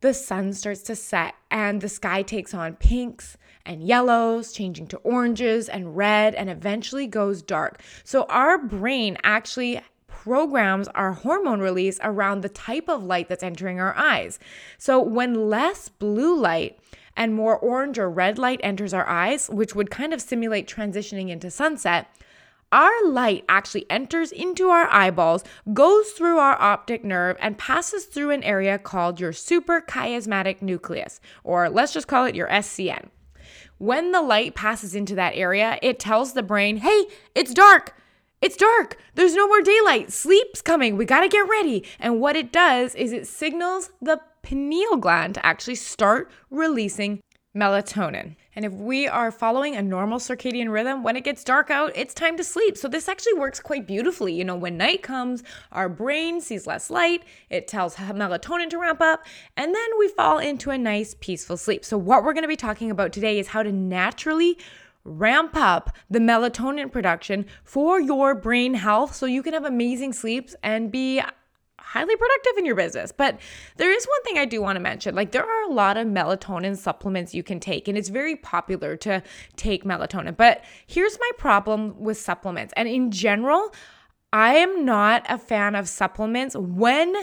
the 0.00 0.14
sun 0.14 0.52
starts 0.52 0.82
to 0.82 0.96
set 0.96 1.34
and 1.50 1.80
the 1.80 1.88
sky 1.88 2.22
takes 2.22 2.54
on 2.54 2.76
pinks 2.76 3.36
and 3.66 3.82
yellows, 3.82 4.52
changing 4.52 4.86
to 4.86 4.96
oranges 4.98 5.68
and 5.68 5.96
red, 5.96 6.34
and 6.34 6.48
eventually 6.48 7.06
goes 7.06 7.42
dark. 7.42 7.82
So 8.04 8.24
our 8.24 8.56
brain 8.56 9.18
actually 9.22 9.80
programs 10.24 10.86
our 10.88 11.12
hormone 11.12 11.60
release 11.60 11.98
around 12.02 12.42
the 12.42 12.48
type 12.50 12.90
of 12.90 13.02
light 13.02 13.26
that's 13.26 13.42
entering 13.42 13.80
our 13.80 13.96
eyes. 13.96 14.38
So 14.76 15.00
when 15.00 15.48
less 15.48 15.88
blue 15.88 16.38
light 16.38 16.78
and 17.16 17.34
more 17.34 17.56
orange 17.56 17.98
or 17.98 18.10
red 18.10 18.38
light 18.38 18.60
enters 18.62 18.92
our 18.92 19.08
eyes, 19.08 19.48
which 19.48 19.74
would 19.74 19.90
kind 19.90 20.12
of 20.12 20.20
simulate 20.20 20.68
transitioning 20.68 21.30
into 21.30 21.50
sunset, 21.50 22.06
our 22.70 22.92
light 23.06 23.46
actually 23.48 23.86
enters 23.88 24.30
into 24.30 24.68
our 24.68 24.92
eyeballs, 24.92 25.42
goes 25.72 26.10
through 26.10 26.36
our 26.36 26.60
optic 26.60 27.02
nerve, 27.02 27.38
and 27.40 27.56
passes 27.56 28.04
through 28.04 28.30
an 28.30 28.42
area 28.42 28.78
called 28.78 29.20
your 29.20 29.32
suprachiasmatic 29.32 30.60
nucleus, 30.60 31.18
or 31.44 31.70
let's 31.70 31.94
just 31.94 32.08
call 32.08 32.26
it 32.26 32.34
your 32.34 32.48
SCN. 32.48 33.08
When 33.78 34.12
the 34.12 34.20
light 34.20 34.54
passes 34.54 34.94
into 34.94 35.14
that 35.14 35.34
area, 35.34 35.78
it 35.80 35.98
tells 35.98 36.34
the 36.34 36.42
brain, 36.42 36.76
hey, 36.76 37.06
it's 37.34 37.54
dark. 37.54 37.94
It's 38.40 38.56
dark. 38.56 38.96
There's 39.16 39.34
no 39.34 39.46
more 39.46 39.60
daylight. 39.60 40.10
Sleep's 40.10 40.62
coming. 40.62 40.96
We 40.96 41.04
got 41.04 41.20
to 41.20 41.28
get 41.28 41.46
ready. 41.46 41.84
And 41.98 42.20
what 42.20 42.36
it 42.36 42.50
does 42.50 42.94
is 42.94 43.12
it 43.12 43.26
signals 43.26 43.90
the 44.00 44.18
pineal 44.42 44.96
gland 44.96 45.34
to 45.34 45.44
actually 45.44 45.74
start 45.74 46.30
releasing 46.48 47.20
melatonin. 47.54 48.36
And 48.56 48.64
if 48.64 48.72
we 48.72 49.06
are 49.06 49.30
following 49.30 49.76
a 49.76 49.82
normal 49.82 50.18
circadian 50.18 50.70
rhythm, 50.70 51.02
when 51.02 51.16
it 51.16 51.24
gets 51.24 51.44
dark 51.44 51.70
out, 51.70 51.92
it's 51.94 52.14
time 52.14 52.36
to 52.36 52.44
sleep. 52.44 52.76
So 52.76 52.88
this 52.88 53.08
actually 53.08 53.34
works 53.34 53.60
quite 53.60 53.86
beautifully. 53.86 54.32
You 54.32 54.44
know, 54.44 54.56
when 54.56 54.76
night 54.76 55.02
comes, 55.02 55.42
our 55.72 55.88
brain 55.88 56.40
sees 56.40 56.66
less 56.66 56.90
light, 56.90 57.24
it 57.50 57.68
tells 57.68 57.96
melatonin 57.96 58.70
to 58.70 58.78
ramp 58.78 59.00
up, 59.00 59.24
and 59.56 59.74
then 59.74 59.88
we 59.98 60.08
fall 60.08 60.38
into 60.38 60.70
a 60.70 60.78
nice 60.78 61.14
peaceful 61.20 61.56
sleep. 61.56 61.84
So 61.84 61.98
what 61.98 62.24
we're 62.24 62.32
to 62.42 62.48
be 62.48 62.56
talking 62.56 62.90
about 62.90 63.12
today 63.12 63.38
is 63.38 63.48
how 63.48 63.62
to 63.62 63.72
naturally 63.72 64.56
ramp 65.04 65.56
up 65.56 65.96
the 66.08 66.18
melatonin 66.18 66.90
production 66.90 67.46
for 67.64 68.00
your 68.00 68.34
brain 68.34 68.74
health 68.74 69.14
so 69.14 69.26
you 69.26 69.42
can 69.42 69.54
have 69.54 69.64
amazing 69.64 70.12
sleeps 70.12 70.54
and 70.62 70.90
be 70.92 71.22
highly 71.78 72.14
productive 72.14 72.58
in 72.58 72.64
your 72.64 72.76
business. 72.76 73.10
But 73.10 73.40
there 73.76 73.92
is 73.92 74.06
one 74.06 74.22
thing 74.22 74.38
I 74.38 74.44
do 74.44 74.62
want 74.62 74.76
to 74.76 74.80
mention. 74.80 75.14
Like 75.14 75.32
there 75.32 75.44
are 75.44 75.70
a 75.70 75.72
lot 75.72 75.96
of 75.96 76.06
melatonin 76.06 76.76
supplements 76.76 77.34
you 77.34 77.42
can 77.42 77.58
take 77.58 77.88
and 77.88 77.98
it's 77.98 78.08
very 78.08 78.36
popular 78.36 78.96
to 78.98 79.22
take 79.56 79.84
melatonin. 79.84 80.36
But 80.36 80.62
here's 80.86 81.18
my 81.18 81.30
problem 81.36 81.98
with 81.98 82.16
supplements. 82.16 82.72
And 82.76 82.88
in 82.88 83.10
general, 83.10 83.74
I 84.32 84.54
am 84.56 84.84
not 84.84 85.26
a 85.28 85.38
fan 85.38 85.74
of 85.74 85.88
supplements 85.88 86.54
when 86.54 87.16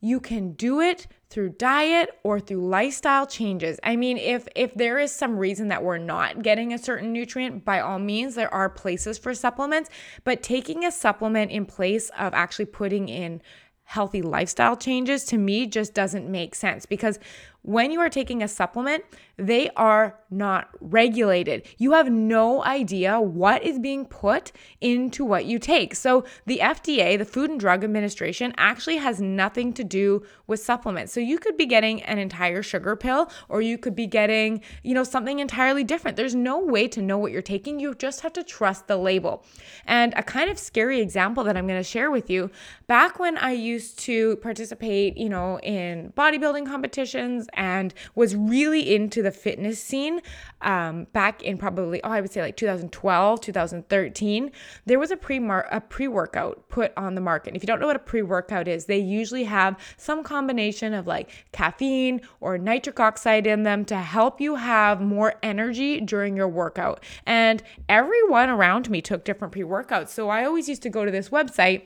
you 0.00 0.20
can 0.20 0.52
do 0.52 0.80
it 0.80 1.08
through 1.34 1.48
diet 1.48 2.10
or 2.22 2.38
through 2.38 2.64
lifestyle 2.64 3.26
changes. 3.26 3.80
I 3.82 3.96
mean, 3.96 4.18
if 4.18 4.46
if 4.54 4.72
there 4.74 5.00
is 5.00 5.10
some 5.10 5.36
reason 5.36 5.66
that 5.66 5.82
we're 5.82 5.98
not 5.98 6.42
getting 6.42 6.72
a 6.72 6.78
certain 6.78 7.12
nutrient, 7.12 7.64
by 7.64 7.80
all 7.80 7.98
means 7.98 8.36
there 8.36 8.54
are 8.54 8.70
places 8.70 9.18
for 9.18 9.34
supplements, 9.34 9.90
but 10.22 10.44
taking 10.44 10.84
a 10.84 10.92
supplement 10.92 11.50
in 11.50 11.66
place 11.66 12.08
of 12.16 12.34
actually 12.34 12.66
putting 12.66 13.08
in 13.08 13.42
healthy 13.82 14.22
lifestyle 14.22 14.76
changes 14.76 15.24
to 15.24 15.36
me 15.36 15.66
just 15.66 15.92
doesn't 15.92 16.30
make 16.30 16.54
sense 16.54 16.86
because 16.86 17.18
when 17.64 17.90
you 17.90 17.98
are 18.00 18.10
taking 18.10 18.42
a 18.42 18.48
supplement, 18.48 19.04
they 19.38 19.70
are 19.70 20.18
not 20.30 20.68
regulated. 20.80 21.66
You 21.78 21.92
have 21.92 22.10
no 22.10 22.62
idea 22.62 23.18
what 23.18 23.64
is 23.64 23.78
being 23.78 24.04
put 24.04 24.52
into 24.82 25.24
what 25.24 25.46
you 25.46 25.58
take. 25.58 25.94
So, 25.94 26.24
the 26.44 26.58
FDA, 26.58 27.16
the 27.16 27.24
Food 27.24 27.50
and 27.50 27.58
Drug 27.58 27.82
Administration, 27.82 28.52
actually 28.58 28.98
has 28.98 29.20
nothing 29.20 29.72
to 29.74 29.82
do 29.82 30.24
with 30.46 30.60
supplements. 30.60 31.12
So, 31.12 31.20
you 31.20 31.38
could 31.38 31.56
be 31.56 31.64
getting 31.64 32.02
an 32.02 32.18
entire 32.18 32.62
sugar 32.62 32.96
pill 32.96 33.30
or 33.48 33.62
you 33.62 33.78
could 33.78 33.96
be 33.96 34.06
getting, 34.06 34.60
you 34.82 34.92
know, 34.92 35.04
something 35.04 35.38
entirely 35.38 35.84
different. 35.84 36.18
There's 36.18 36.34
no 36.34 36.58
way 36.58 36.86
to 36.88 37.00
know 37.00 37.16
what 37.16 37.32
you're 37.32 37.42
taking. 37.42 37.80
You 37.80 37.94
just 37.94 38.20
have 38.20 38.34
to 38.34 38.44
trust 38.44 38.88
the 38.88 38.98
label. 38.98 39.42
And 39.86 40.12
a 40.16 40.22
kind 40.22 40.50
of 40.50 40.58
scary 40.58 41.00
example 41.00 41.44
that 41.44 41.56
I'm 41.56 41.66
going 41.66 41.80
to 41.80 41.84
share 41.84 42.10
with 42.10 42.28
you 42.28 42.50
back 42.88 43.18
when 43.18 43.38
I 43.38 43.52
used 43.52 43.98
to 44.00 44.36
participate, 44.36 45.16
you 45.16 45.30
know, 45.30 45.58
in 45.60 46.12
bodybuilding 46.14 46.66
competitions 46.66 47.48
and 47.54 47.94
was 48.14 48.36
really 48.36 48.94
into 48.94 49.22
the 49.22 49.30
fitness 49.30 49.82
scene 49.82 50.20
um, 50.62 51.06
back 51.12 51.42
in 51.42 51.58
probably, 51.58 52.02
oh, 52.02 52.10
I 52.10 52.20
would 52.20 52.32
say 52.32 52.42
like 52.42 52.56
2012, 52.56 53.40
2013, 53.40 54.50
there 54.86 54.98
was 54.98 55.10
a 55.10 55.16
pre 55.16 55.36
a 55.36 55.80
pre 55.80 56.08
workout 56.08 56.68
put 56.68 56.92
on 56.96 57.14
the 57.14 57.20
market. 57.20 57.48
And 57.50 57.56
if 57.56 57.62
you 57.62 57.66
don't 57.66 57.80
know 57.80 57.86
what 57.86 57.96
a 57.96 58.00
pre 58.00 58.22
workout 58.22 58.68
is, 58.68 58.86
they 58.86 58.98
usually 58.98 59.44
have 59.44 59.78
some 59.96 60.22
combination 60.22 60.94
of 60.94 61.06
like 61.06 61.30
caffeine 61.52 62.20
or 62.40 62.58
nitric 62.58 62.98
oxide 63.00 63.46
in 63.46 63.62
them 63.62 63.84
to 63.86 63.96
help 63.96 64.40
you 64.40 64.56
have 64.56 65.00
more 65.00 65.34
energy 65.42 66.00
during 66.00 66.36
your 66.36 66.48
workout. 66.48 67.02
And 67.26 67.62
everyone 67.88 68.48
around 68.50 68.90
me 68.90 69.02
took 69.02 69.24
different 69.24 69.52
pre 69.52 69.62
workouts. 69.62 70.08
So 70.08 70.28
I 70.28 70.44
always 70.44 70.68
used 70.68 70.82
to 70.82 70.90
go 70.90 71.04
to 71.04 71.10
this 71.10 71.28
website 71.28 71.82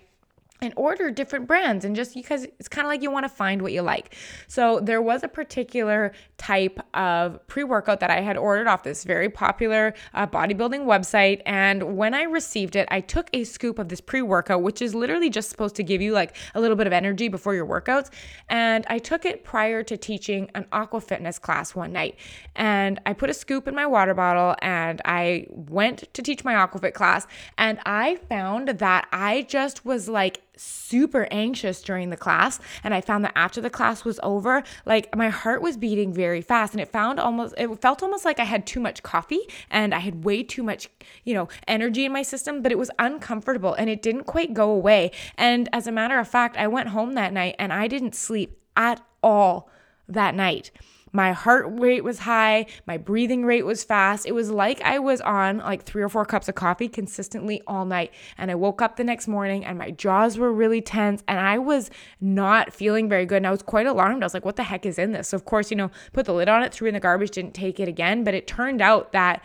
and 0.61 0.73
order 0.77 1.11
different 1.11 1.47
brands 1.47 1.85
and 1.85 1.95
just 1.95 2.15
because 2.15 2.45
it's 2.59 2.69
kind 2.69 2.87
of 2.87 2.91
like 2.91 3.03
you 3.03 3.11
want 3.11 3.25
to 3.25 3.29
find 3.29 3.63
what 3.63 3.73
you 3.73 3.83
like. 3.83 4.15
So 4.49 4.81
there 4.81 5.01
was 5.01 5.23
a 5.23 5.29
particular 5.29 6.13
type 6.37 6.81
of 6.95 7.47
pre-workout 7.47 8.01
that 8.01 8.11
I 8.11 8.21
had 8.21 8.37
ordered 8.37 8.67
off 8.67 8.83
this 8.83 9.05
very 9.05 9.29
popular 9.29 9.95
uh, 10.15 10.27
bodybuilding 10.27 10.85
website 10.85 11.43
and 11.47 11.97
when 11.97 12.15
I 12.15 12.23
received 12.23 12.77
it, 12.77 12.89
I 12.91 13.01
took 13.01 13.31
a 13.33 13.45
scoop 13.45 13.79
of 13.79 13.89
this 13.89 14.01
pre-workout 14.01 14.63
which 14.63 14.83
is 14.83 14.95
literally 14.95 15.31
just 15.31 15.51
supposed 15.51 15.77
to 15.77 15.83
give 15.83 16.03
you 16.03 16.13
like 16.13 16.37
a 16.55 16.61
little 16.61 16.77
bit 16.77 16.87
of 16.87 16.93
energy 16.93 17.29
before 17.29 17.55
your 17.55 17.67
workouts 17.67 18.11
and 18.49 18.85
I 18.89 18.99
took 18.99 19.25
it 19.25 19.45
prior 19.45 19.83
to 19.85 19.97
teaching 19.97 20.51
an 20.55 20.67
aqua 20.73 21.01
fitness 21.01 21.39
class 21.39 21.75
one 21.75 21.93
night. 21.93 22.17
And 22.57 23.01
I 23.07 23.13
put 23.13 23.31
a 23.31 23.35
scoop 23.35 23.69
in 23.69 23.75
my 23.75 23.87
water 23.87 24.15
bottle 24.15 24.57
and 24.61 25.01
I 25.05 25.47
went 25.51 26.13
to 26.15 26.23
teach 26.23 26.45
my 26.45 26.55
aquafit 26.55 26.95
class 26.95 27.27
and 27.57 27.79
I 27.87 28.17
found 28.29 28.69
that 28.69 29.07
I 29.13 29.43
just 29.43 29.85
was 29.85 30.09
like 30.09 30.41
super 30.61 31.27
anxious 31.31 31.83
during 31.83 32.11
the 32.11 32.17
class 32.17 32.61
and 32.83 32.93
I 32.95 33.01
found 33.01 33.25
that 33.25 33.33
after 33.37 33.61
the 33.61 33.71
class 33.71 34.05
was 34.05 34.21
over 34.23 34.63
like 34.87 35.15
my 35.17 35.29
heart 35.29 35.63
was 35.63 35.77
beating 35.77 36.13
very 36.13 36.41
fast 36.41 36.73
and 36.75 36.81
it 36.81 36.89
found 36.89 37.21
almost 37.21 37.55
it 37.57 37.69
felt 37.81 38.03
almost 38.03 38.25
like 38.25 38.41
I 38.41 38.45
had 38.45 38.67
too 38.67 38.81
much 38.81 39.03
coffee 39.03 39.43
and 39.71 39.95
I 39.95 39.99
had 39.99 40.25
way 40.25 40.43
too 40.43 40.63
much 40.63 40.89
you 41.25 41.35
know 41.35 41.49
energy 41.67 42.05
in 42.05 42.13
my 42.13 42.23
system 42.23 42.63
but 42.63 42.73
it 42.73 42.79
was 42.79 42.91
uncomfortable 42.99 43.75
and 43.75 43.89
it 43.89 44.03
didn't 44.03 44.25
quite 44.25 44.55
go 44.55 44.71
away. 44.71 45.11
And 45.37 45.69
as 45.73 45.87
a 45.87 45.93
matter 45.93 46.19
of 46.19 46.29
fact 46.29 46.57
I 46.57 46.67
went 46.67 46.89
home 46.89 47.15
that 47.15 47.33
night 47.33 47.57
and 47.59 47.73
I 47.73 47.89
didn't 47.89 48.15
sleep 48.15 48.59
at 48.77 49.01
all 49.23 49.71
that 50.09 50.35
night 50.35 50.71
my 51.13 51.33
heart 51.33 51.67
rate 51.69 52.05
was 52.05 52.21
high, 52.21 52.67
my 52.87 52.97
breathing 52.97 53.45
rate 53.45 53.65
was 53.65 53.85
fast. 53.85 54.27
It 54.27 54.33
was 54.33 54.51
like 54.51 54.81
I 54.83 54.99
was 54.99 55.21
on 55.21 55.59
like 55.59 55.85
three 55.85 56.03
or 56.03 56.09
four 56.09 56.25
cups 56.25 56.49
of 56.49 56.55
coffee 56.55 56.89
consistently 56.89 57.63
all 57.67 57.85
night. 57.85 58.13
And 58.37 58.51
I 58.51 58.55
woke 58.55 58.83
up 58.83 58.97
the 58.97 59.05
next 59.05 59.29
morning 59.29 59.65
and 59.65 59.79
my 59.79 59.91
jaws 59.91 60.39
were 60.39 60.53
really 60.53 60.81
tense 60.81 61.23
and 61.29 61.39
I 61.39 61.59
was 61.59 61.91
not 62.21 62.73
feeling 62.73 63.09
very 63.09 63.27
good. 63.27 63.39
And 63.39 63.47
I 63.47 63.51
was 63.51 63.63
quite 63.63 63.87
alarmed. 63.87 64.23
I 64.23 64.27
was 64.27 64.35
like, 64.35 64.45
what 64.45 64.57
the 64.57 64.63
heck 64.63 64.87
is 64.87 64.99
in 64.99 65.13
this? 65.13 65.29
So, 65.29 65.37
of 65.37 65.45
course, 65.45 65.71
you 65.71 65.77
know, 65.77 65.91
put 66.13 66.27
the 66.27 66.35
lid 66.35 66.49
on 66.49 66.63
it, 66.63 66.73
threw 66.73 66.89
in 66.89 66.95
the 66.95 67.01
garbage, 67.01 67.31
didn't 67.31 67.55
take 67.55 67.81
it 67.81 67.89
again. 67.89 68.25
But 68.25 68.35
it 68.35 68.47
turned 68.47 68.81
out 68.81 69.13
that 69.13 69.43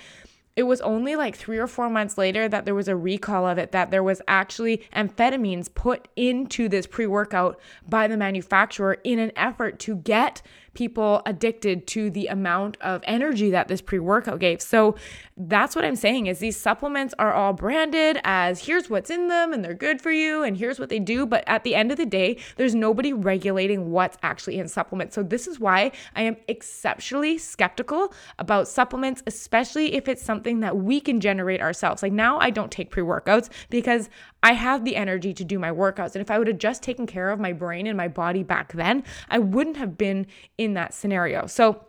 it 0.55 0.63
was 0.63 0.82
only 0.82 1.15
like 1.15 1.36
three 1.36 1.58
or 1.58 1.67
four 1.67 1.89
months 1.89 2.17
later 2.17 2.48
that 2.48 2.65
there 2.65 2.75
was 2.75 2.88
a 2.88 2.96
recall 2.96 3.48
of 3.48 3.58
it, 3.58 3.72
that 3.72 3.89
there 3.89 4.03
was 4.03 4.22
actually 4.27 4.84
amphetamines 4.96 5.74
put 5.74 6.08
into 6.15 6.70
this 6.70 6.86
pre 6.86 7.08
workout 7.08 7.60
by 7.88 8.08
the 8.08 8.17
manufacturer 8.17 8.98
in 9.03 9.17
an 9.20 9.32
effort 9.36 9.79
to 9.79 9.96
get 9.96 10.41
people 10.74 11.22
addicted 11.25 11.86
to 11.88 12.10
the 12.10 12.27
amount 12.27 12.77
of 12.82 13.01
energy 13.06 13.51
that 13.51 13.68
this 13.68 13.82
pre-workout 13.82 14.39
gave. 14.39 14.62
So 14.62 14.96
that's 15.38 15.75
what 15.75 15.86
I'm 15.86 15.96
saying 15.96 16.27
is 16.27 16.39
these 16.39 16.58
supplements 16.58 17.13
are 17.20 17.34
all 17.34 17.53
branded 17.53 18.20
as 18.24 18.65
here's 18.65 18.89
what's 18.89 19.10
in 19.10 19.27
them 19.27 19.53
and 19.53 19.63
they're 19.63 19.74
good 19.74 20.01
for 20.01 20.12
you 20.12 20.44
and 20.44 20.58
here's 20.58 20.80
what 20.80 20.89
they 20.89 21.00
do, 21.00 21.25
but 21.25 21.44
at 21.48 21.63
the 21.63 21.75
end 21.75 21.92
of 21.92 21.98
the 21.98 22.06
day, 22.06 22.38
there's 22.56 22.75
nobody 22.75 23.13
regulating 23.13 23.92
what's 23.92 24.18
actually 24.24 24.60
in 24.60 24.68
supplements. 24.68 25.15
So 25.15 25.24
this 25.24 25.48
is 25.48 25.60
why 25.60 25.92
I 26.15 26.24
am 26.24 26.38
exceptionally 26.48 27.38
skeptical 27.38 28.13
about 28.39 28.68
supplements, 28.68 29.24
especially 29.27 29.94
if 29.94 30.08
it's 30.08 30.24
something 30.24 30.60
that 30.62 30.77
we 30.77 31.00
can 31.00 31.20
generate 31.20 31.62
ourselves. 31.62 32.03
Like 32.03 32.13
now 32.13 32.39
I 32.39 32.50
don't 32.50 32.72
take 32.72 32.89
pre-workouts 32.89 33.50
because 33.70 34.10
I 34.43 34.53
have 34.53 34.83
the 34.83 34.95
energy 34.95 35.33
to 35.33 35.43
do 35.43 35.57
my 35.57 35.71
workouts. 35.71 36.13
And 36.13 36.21
if 36.21 36.29
I 36.29 36.38
would 36.38 36.47
have 36.47 36.59
just 36.59 36.83
taken 36.83 37.07
care 37.07 37.31
of 37.31 37.39
my 37.39 37.53
brain 37.53 37.88
and 37.88 37.97
my 37.97 38.09
body 38.09 38.43
back 38.43 38.73
then, 38.73 39.03
I 39.29 39.39
wouldn't 39.39 39.77
have 39.77 39.97
been 39.97 40.27
in 40.57 40.73
that 40.73 40.93
scenario. 40.93 41.47
So, 41.47 41.85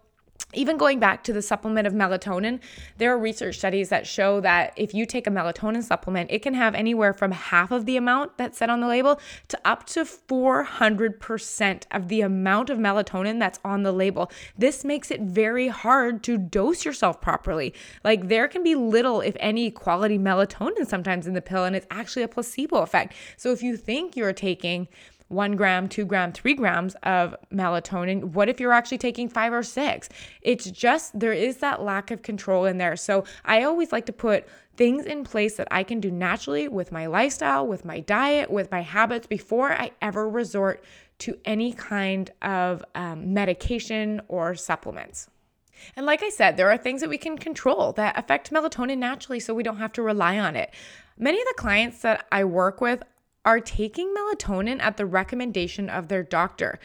even 0.54 0.76
going 0.76 0.98
back 1.00 1.24
to 1.24 1.32
the 1.32 1.42
supplement 1.42 1.86
of 1.86 1.92
melatonin, 1.92 2.60
there 2.98 3.12
are 3.12 3.18
research 3.18 3.58
studies 3.58 3.88
that 3.88 4.06
show 4.06 4.40
that 4.40 4.72
if 4.76 4.94
you 4.94 5.06
take 5.06 5.26
a 5.26 5.30
melatonin 5.30 5.82
supplement, 5.82 6.30
it 6.30 6.42
can 6.42 6.54
have 6.54 6.74
anywhere 6.74 7.12
from 7.12 7.32
half 7.32 7.70
of 7.70 7.86
the 7.86 7.96
amount 7.96 8.36
that's 8.38 8.58
said 8.58 8.70
on 8.70 8.80
the 8.80 8.86
label 8.86 9.20
to 9.48 9.58
up 9.64 9.84
to 9.86 10.04
400% 10.04 11.82
of 11.90 12.08
the 12.08 12.20
amount 12.20 12.70
of 12.70 12.78
melatonin 12.78 13.38
that's 13.38 13.58
on 13.64 13.82
the 13.82 13.92
label. 13.92 14.30
This 14.56 14.84
makes 14.84 15.10
it 15.10 15.20
very 15.20 15.68
hard 15.68 16.22
to 16.24 16.38
dose 16.38 16.84
yourself 16.84 17.20
properly. 17.20 17.74
Like 18.02 18.28
there 18.28 18.48
can 18.48 18.62
be 18.62 18.74
little, 18.74 19.20
if 19.20 19.36
any, 19.40 19.70
quality 19.70 20.18
melatonin 20.18 20.86
sometimes 20.86 21.26
in 21.26 21.34
the 21.34 21.42
pill, 21.42 21.64
and 21.64 21.74
it's 21.74 21.86
actually 21.90 22.22
a 22.22 22.28
placebo 22.28 22.78
effect. 22.78 23.14
So 23.36 23.52
if 23.52 23.62
you 23.62 23.76
think 23.76 24.16
you're 24.16 24.32
taking 24.32 24.88
one 25.28 25.56
gram, 25.56 25.88
two 25.88 26.04
gram, 26.04 26.32
three 26.32 26.54
grams 26.54 26.94
of 27.02 27.34
melatonin. 27.52 28.24
What 28.24 28.48
if 28.48 28.60
you're 28.60 28.72
actually 28.72 28.98
taking 28.98 29.28
five 29.28 29.52
or 29.52 29.62
six? 29.62 30.08
It's 30.42 30.70
just 30.70 31.18
there 31.18 31.32
is 31.32 31.58
that 31.58 31.82
lack 31.82 32.10
of 32.10 32.22
control 32.22 32.64
in 32.64 32.78
there. 32.78 32.96
So 32.96 33.24
I 33.44 33.62
always 33.62 33.92
like 33.92 34.06
to 34.06 34.12
put 34.12 34.46
things 34.76 35.06
in 35.06 35.24
place 35.24 35.56
that 35.56 35.68
I 35.70 35.82
can 35.82 36.00
do 36.00 36.10
naturally 36.10 36.68
with 36.68 36.92
my 36.92 37.06
lifestyle, 37.06 37.66
with 37.66 37.84
my 37.84 38.00
diet, 38.00 38.50
with 38.50 38.70
my 38.70 38.82
habits 38.82 39.26
before 39.26 39.72
I 39.72 39.92
ever 40.02 40.28
resort 40.28 40.84
to 41.20 41.38
any 41.44 41.72
kind 41.72 42.30
of 42.42 42.84
um, 42.94 43.32
medication 43.32 44.20
or 44.28 44.54
supplements. 44.54 45.28
And 45.96 46.06
like 46.06 46.22
I 46.22 46.28
said, 46.28 46.56
there 46.56 46.70
are 46.70 46.76
things 46.76 47.00
that 47.00 47.10
we 47.10 47.18
can 47.18 47.38
control 47.38 47.92
that 47.92 48.18
affect 48.18 48.50
melatonin 48.50 48.98
naturally 48.98 49.40
so 49.40 49.54
we 49.54 49.62
don't 49.62 49.78
have 49.78 49.92
to 49.94 50.02
rely 50.02 50.38
on 50.38 50.56
it. 50.56 50.72
Many 51.16 51.40
of 51.40 51.46
the 51.46 51.54
clients 51.56 52.02
that 52.02 52.26
I 52.32 52.44
work 52.44 52.80
with 52.80 53.02
are 53.44 53.60
taking 53.60 54.14
melatonin 54.14 54.80
at 54.80 54.96
the 54.96 55.06
recommendation 55.06 55.88
of 55.88 56.08
their 56.08 56.22
doctor. 56.22 56.78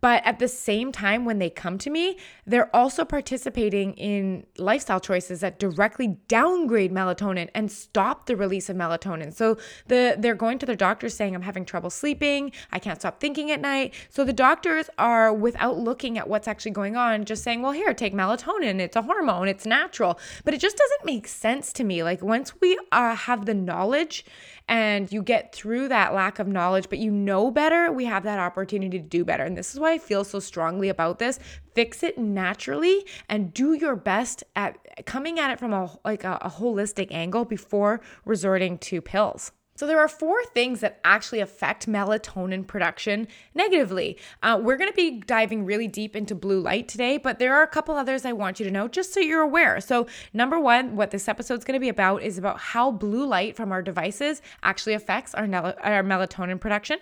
But 0.00 0.22
at 0.26 0.38
the 0.38 0.48
same 0.48 0.92
time, 0.92 1.24
when 1.24 1.38
they 1.38 1.48
come 1.48 1.78
to 1.78 1.88
me, 1.88 2.18
they're 2.46 2.74
also 2.76 3.06
participating 3.06 3.94
in 3.94 4.44
lifestyle 4.58 5.00
choices 5.00 5.40
that 5.40 5.58
directly 5.58 6.18
downgrade 6.28 6.92
melatonin 6.92 7.48
and 7.54 7.72
stop 7.72 8.26
the 8.26 8.36
release 8.36 8.68
of 8.68 8.76
melatonin. 8.76 9.32
So 9.32 9.56
the 9.86 10.14
they're 10.18 10.34
going 10.34 10.58
to 10.58 10.66
their 10.66 10.76
doctor 10.76 11.08
saying, 11.08 11.34
I'm 11.34 11.40
having 11.40 11.64
trouble 11.64 11.88
sleeping, 11.88 12.52
I 12.70 12.78
can't 12.78 13.00
stop 13.00 13.18
thinking 13.18 13.50
at 13.50 13.62
night. 13.62 13.94
So 14.10 14.24
the 14.24 14.34
doctors 14.34 14.90
are, 14.98 15.32
without 15.32 15.78
looking 15.78 16.18
at 16.18 16.28
what's 16.28 16.48
actually 16.48 16.72
going 16.72 16.96
on, 16.96 17.24
just 17.24 17.42
saying, 17.42 17.62
Well, 17.62 17.72
here, 17.72 17.94
take 17.94 18.12
melatonin. 18.12 18.80
It's 18.80 18.96
a 18.96 19.02
hormone, 19.02 19.48
it's 19.48 19.64
natural. 19.64 20.18
But 20.44 20.52
it 20.52 20.60
just 20.60 20.76
doesn't 20.76 21.06
make 21.06 21.26
sense 21.26 21.72
to 21.72 21.84
me. 21.84 22.02
Like 22.02 22.22
once 22.22 22.52
we 22.60 22.78
uh, 22.92 23.14
have 23.16 23.46
the 23.46 23.54
knowledge 23.54 24.26
and 24.68 25.12
you 25.12 25.22
get 25.22 25.54
through 25.54 25.88
that 25.88 26.14
lack 26.14 26.38
of 26.38 26.46
knowledge, 26.46 26.88
but 26.88 26.98
you 26.98 27.10
know 27.10 27.50
better, 27.50 27.92
we 27.92 28.04
have 28.06 28.22
that 28.22 28.38
opportunity 28.38 28.98
to 28.98 29.04
do 29.04 29.24
better. 29.24 29.44
And 29.44 29.56
this 29.56 29.74
is 29.74 29.80
why 29.80 29.92
I 29.92 29.98
feel 29.98 30.24
so 30.24 30.40
strongly 30.40 30.88
about 30.88 31.18
this. 31.18 31.38
Fix 31.74 32.02
it 32.02 32.16
naturally 32.16 33.06
and 33.28 33.52
do 33.52 33.74
your 33.74 33.96
best 33.96 34.44
at 34.56 34.78
coming 35.06 35.38
at 35.38 35.50
it 35.50 35.58
from 35.58 35.72
a 35.72 35.98
like 36.04 36.24
a, 36.24 36.38
a 36.40 36.50
holistic 36.50 37.08
angle 37.10 37.44
before 37.44 38.00
resorting 38.24 38.78
to 38.78 39.00
pills. 39.00 39.52
So, 39.76 39.86
there 39.88 39.98
are 39.98 40.08
four 40.08 40.44
things 40.54 40.80
that 40.80 41.00
actually 41.04 41.40
affect 41.40 41.88
melatonin 41.88 42.64
production 42.64 43.26
negatively. 43.54 44.16
Uh, 44.42 44.60
we're 44.62 44.76
to 44.76 44.92
be 44.92 45.20
diving 45.20 45.64
really 45.64 45.88
deep 45.88 46.14
into 46.14 46.34
blue 46.34 46.60
light 46.60 46.86
today, 46.86 47.18
but 47.18 47.40
there 47.40 47.54
are 47.54 47.62
a 47.62 47.68
couple 47.68 47.96
others 47.96 48.24
I 48.24 48.32
want 48.32 48.60
you 48.60 48.66
to 48.66 48.70
know 48.70 48.86
just 48.86 49.12
so 49.12 49.18
you're 49.18 49.40
aware. 49.40 49.80
So, 49.80 50.06
number 50.32 50.60
one, 50.60 50.94
what 50.94 51.10
this 51.10 51.28
episode 51.28 51.58
is 51.58 51.64
going 51.64 51.74
to 51.74 51.80
be 51.80 51.88
about 51.88 52.22
is 52.22 52.38
about 52.38 52.60
how 52.60 52.92
blue 52.92 53.26
light 53.26 53.56
from 53.56 53.72
our 53.72 53.82
devices 53.82 54.42
actually 54.62 54.94
affects 54.94 55.34
our, 55.34 55.44
our 55.44 56.02
melatonin 56.02 56.60
production. 56.60 56.98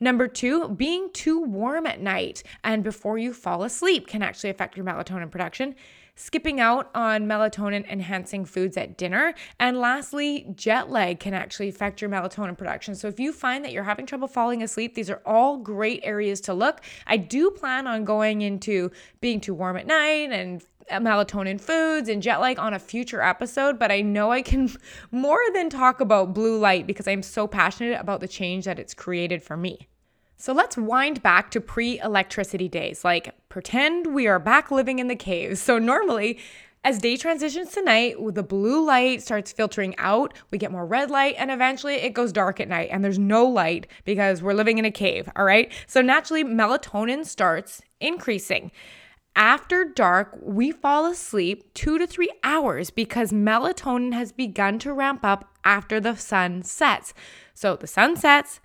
Number 0.00 0.26
two, 0.26 0.68
being 0.70 1.10
too 1.12 1.40
warm 1.40 1.86
at 1.86 2.00
night 2.00 2.42
and 2.64 2.82
before 2.82 3.18
you 3.18 3.32
fall 3.32 3.62
asleep 3.62 4.06
can 4.06 4.22
actually 4.22 4.50
affect 4.50 4.76
your 4.76 4.86
melatonin 4.86 5.30
production 5.30 5.74
skipping 6.18 6.60
out 6.60 6.90
on 6.94 7.26
melatonin 7.26 7.88
enhancing 7.88 8.44
foods 8.44 8.76
at 8.76 8.98
dinner. 8.98 9.34
And 9.60 9.78
lastly, 9.78 10.46
jet 10.54 10.90
lag 10.90 11.20
can 11.20 11.32
actually 11.32 11.68
affect 11.68 12.00
your 12.00 12.10
melatonin 12.10 12.58
production. 12.58 12.94
So 12.94 13.06
if 13.08 13.20
you 13.20 13.32
find 13.32 13.64
that 13.64 13.72
you're 13.72 13.84
having 13.84 14.04
trouble 14.04 14.28
falling 14.28 14.62
asleep, 14.62 14.94
these 14.94 15.08
are 15.08 15.22
all 15.24 15.56
great 15.56 16.00
areas 16.02 16.40
to 16.42 16.54
look. 16.54 16.80
I 17.06 17.16
do 17.16 17.50
plan 17.50 17.86
on 17.86 18.04
going 18.04 18.42
into 18.42 18.90
being 19.20 19.40
too 19.40 19.54
warm 19.54 19.76
at 19.76 19.86
night 19.86 20.32
and 20.32 20.64
melatonin 20.90 21.60
foods 21.60 22.08
and 22.08 22.22
jet 22.22 22.40
lag 22.40 22.58
on 22.58 22.74
a 22.74 22.78
future 22.78 23.22
episode, 23.22 23.78
but 23.78 23.92
I 23.92 24.00
know 24.00 24.32
I 24.32 24.42
can 24.42 24.70
more 25.10 25.40
than 25.54 25.70
talk 25.70 26.00
about 26.00 26.34
blue 26.34 26.58
light 26.58 26.86
because 26.86 27.06
I'm 27.06 27.22
so 27.22 27.46
passionate 27.46 28.00
about 28.00 28.20
the 28.20 28.28
change 28.28 28.64
that 28.64 28.78
it's 28.78 28.94
created 28.94 29.42
for 29.42 29.56
me. 29.56 29.88
So 30.40 30.52
let's 30.52 30.76
wind 30.76 31.20
back 31.20 31.50
to 31.50 31.60
pre 31.60 31.98
electricity 31.98 32.68
days, 32.68 33.04
like 33.04 33.34
pretend 33.48 34.14
we 34.14 34.28
are 34.28 34.38
back 34.38 34.70
living 34.70 35.00
in 35.00 35.08
the 35.08 35.16
caves. 35.16 35.60
So, 35.60 35.78
normally, 35.78 36.38
as 36.84 36.98
day 36.98 37.16
transitions 37.16 37.72
to 37.72 37.82
night, 37.82 38.14
the 38.34 38.44
blue 38.44 38.86
light 38.86 39.20
starts 39.20 39.50
filtering 39.50 39.96
out, 39.98 40.32
we 40.52 40.58
get 40.58 40.70
more 40.70 40.86
red 40.86 41.10
light, 41.10 41.34
and 41.36 41.50
eventually 41.50 41.96
it 41.96 42.14
goes 42.14 42.32
dark 42.32 42.60
at 42.60 42.68
night 42.68 42.88
and 42.92 43.04
there's 43.04 43.18
no 43.18 43.44
light 43.44 43.88
because 44.04 44.40
we're 44.40 44.54
living 44.54 44.78
in 44.78 44.84
a 44.84 44.92
cave, 44.92 45.28
all 45.34 45.44
right? 45.44 45.72
So, 45.88 46.00
naturally, 46.00 46.44
melatonin 46.44 47.26
starts 47.26 47.82
increasing. 48.00 48.70
After 49.34 49.84
dark, 49.84 50.38
we 50.40 50.70
fall 50.70 51.06
asleep 51.06 51.74
two 51.74 51.98
to 51.98 52.06
three 52.06 52.30
hours 52.44 52.90
because 52.90 53.32
melatonin 53.32 54.12
has 54.12 54.30
begun 54.30 54.78
to 54.80 54.92
ramp 54.92 55.24
up 55.24 55.52
after 55.64 55.98
the 55.98 56.14
sun 56.14 56.62
sets. 56.62 57.12
So, 57.54 57.74
the 57.74 57.88
sun 57.88 58.14
sets, 58.14 58.60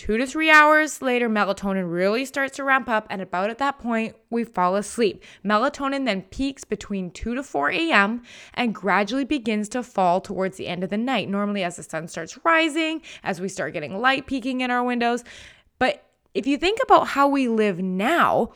Two 0.00 0.16
to 0.16 0.26
three 0.26 0.50
hours 0.50 1.02
later, 1.02 1.28
melatonin 1.28 1.92
really 1.92 2.24
starts 2.24 2.56
to 2.56 2.64
ramp 2.64 2.88
up, 2.88 3.06
and 3.10 3.20
about 3.20 3.50
at 3.50 3.58
that 3.58 3.78
point, 3.78 4.16
we 4.30 4.44
fall 4.44 4.76
asleep. 4.76 5.22
Melatonin 5.44 6.06
then 6.06 6.22
peaks 6.22 6.64
between 6.64 7.10
2 7.10 7.34
to 7.34 7.42
4 7.42 7.70
a.m. 7.70 8.22
and 8.54 8.74
gradually 8.74 9.26
begins 9.26 9.68
to 9.68 9.82
fall 9.82 10.22
towards 10.22 10.56
the 10.56 10.68
end 10.68 10.82
of 10.82 10.88
the 10.88 10.96
night, 10.96 11.28
normally 11.28 11.62
as 11.62 11.76
the 11.76 11.82
sun 11.82 12.08
starts 12.08 12.38
rising, 12.46 13.02
as 13.22 13.42
we 13.42 13.48
start 13.50 13.74
getting 13.74 14.00
light 14.00 14.26
peeking 14.26 14.62
in 14.62 14.70
our 14.70 14.82
windows. 14.82 15.22
But 15.78 16.02
if 16.32 16.46
you 16.46 16.56
think 16.56 16.78
about 16.82 17.08
how 17.08 17.28
we 17.28 17.48
live 17.48 17.80
now, 17.80 18.52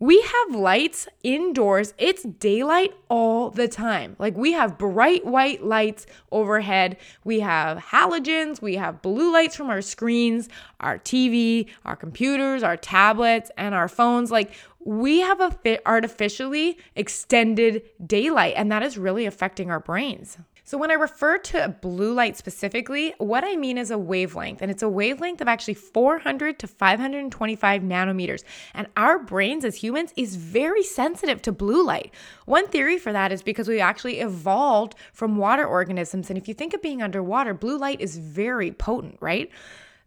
we 0.00 0.20
have 0.20 0.54
lights 0.54 1.08
indoors. 1.22 1.92
It's 1.98 2.22
daylight 2.22 2.94
all 3.08 3.50
the 3.50 3.66
time. 3.66 4.14
Like 4.18 4.36
we 4.36 4.52
have 4.52 4.78
bright 4.78 5.26
white 5.26 5.64
lights 5.64 6.06
overhead. 6.30 6.96
We 7.24 7.40
have 7.40 7.78
halogens. 7.78 8.62
We 8.62 8.76
have 8.76 9.02
blue 9.02 9.32
lights 9.32 9.56
from 9.56 9.70
our 9.70 9.82
screens, 9.82 10.48
our 10.78 10.98
TV, 10.98 11.66
our 11.84 11.96
computers, 11.96 12.62
our 12.62 12.76
tablets, 12.76 13.50
and 13.56 13.74
our 13.74 13.88
phones. 13.88 14.30
Like 14.30 14.52
we 14.84 15.20
have 15.20 15.40
a 15.40 15.78
artificially 15.86 16.78
extended 16.94 17.82
daylight, 18.06 18.54
and 18.56 18.70
that 18.70 18.82
is 18.82 18.96
really 18.96 19.26
affecting 19.26 19.70
our 19.70 19.80
brains. 19.80 20.38
So, 20.68 20.76
when 20.76 20.90
I 20.90 20.96
refer 20.96 21.38
to 21.38 21.74
blue 21.80 22.12
light 22.12 22.36
specifically, 22.36 23.14
what 23.16 23.42
I 23.42 23.56
mean 23.56 23.78
is 23.78 23.90
a 23.90 23.96
wavelength, 23.96 24.60
and 24.60 24.70
it's 24.70 24.82
a 24.82 24.88
wavelength 24.90 25.40
of 25.40 25.48
actually 25.48 25.72
400 25.72 26.58
to 26.58 26.66
525 26.66 27.80
nanometers. 27.80 28.44
And 28.74 28.86
our 28.94 29.18
brains 29.18 29.64
as 29.64 29.76
humans 29.76 30.12
is 30.14 30.36
very 30.36 30.82
sensitive 30.82 31.40
to 31.40 31.52
blue 31.52 31.82
light. 31.82 32.12
One 32.44 32.68
theory 32.68 32.98
for 32.98 33.14
that 33.14 33.32
is 33.32 33.42
because 33.42 33.66
we 33.66 33.80
actually 33.80 34.20
evolved 34.20 34.94
from 35.14 35.38
water 35.38 35.64
organisms. 35.64 36.28
And 36.28 36.36
if 36.36 36.48
you 36.48 36.52
think 36.52 36.74
of 36.74 36.82
being 36.82 37.00
underwater, 37.00 37.54
blue 37.54 37.78
light 37.78 38.02
is 38.02 38.18
very 38.18 38.70
potent, 38.70 39.16
right? 39.20 39.50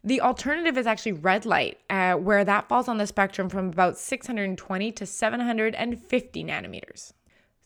The 0.04 0.22
alternative 0.22 0.78
is 0.78 0.86
actually 0.86 1.14
red 1.14 1.48
light, 1.48 1.80
uh, 1.90 2.14
where 2.18 2.46
that 2.46 2.70
falls 2.70 2.88
on 2.88 3.00
the 3.00 3.08
spectrum 3.08 3.50
from 3.50 3.70
about 3.70 3.98
620 3.98 4.92
to 4.92 5.06
750 5.08 6.44
nanometers. 6.44 7.14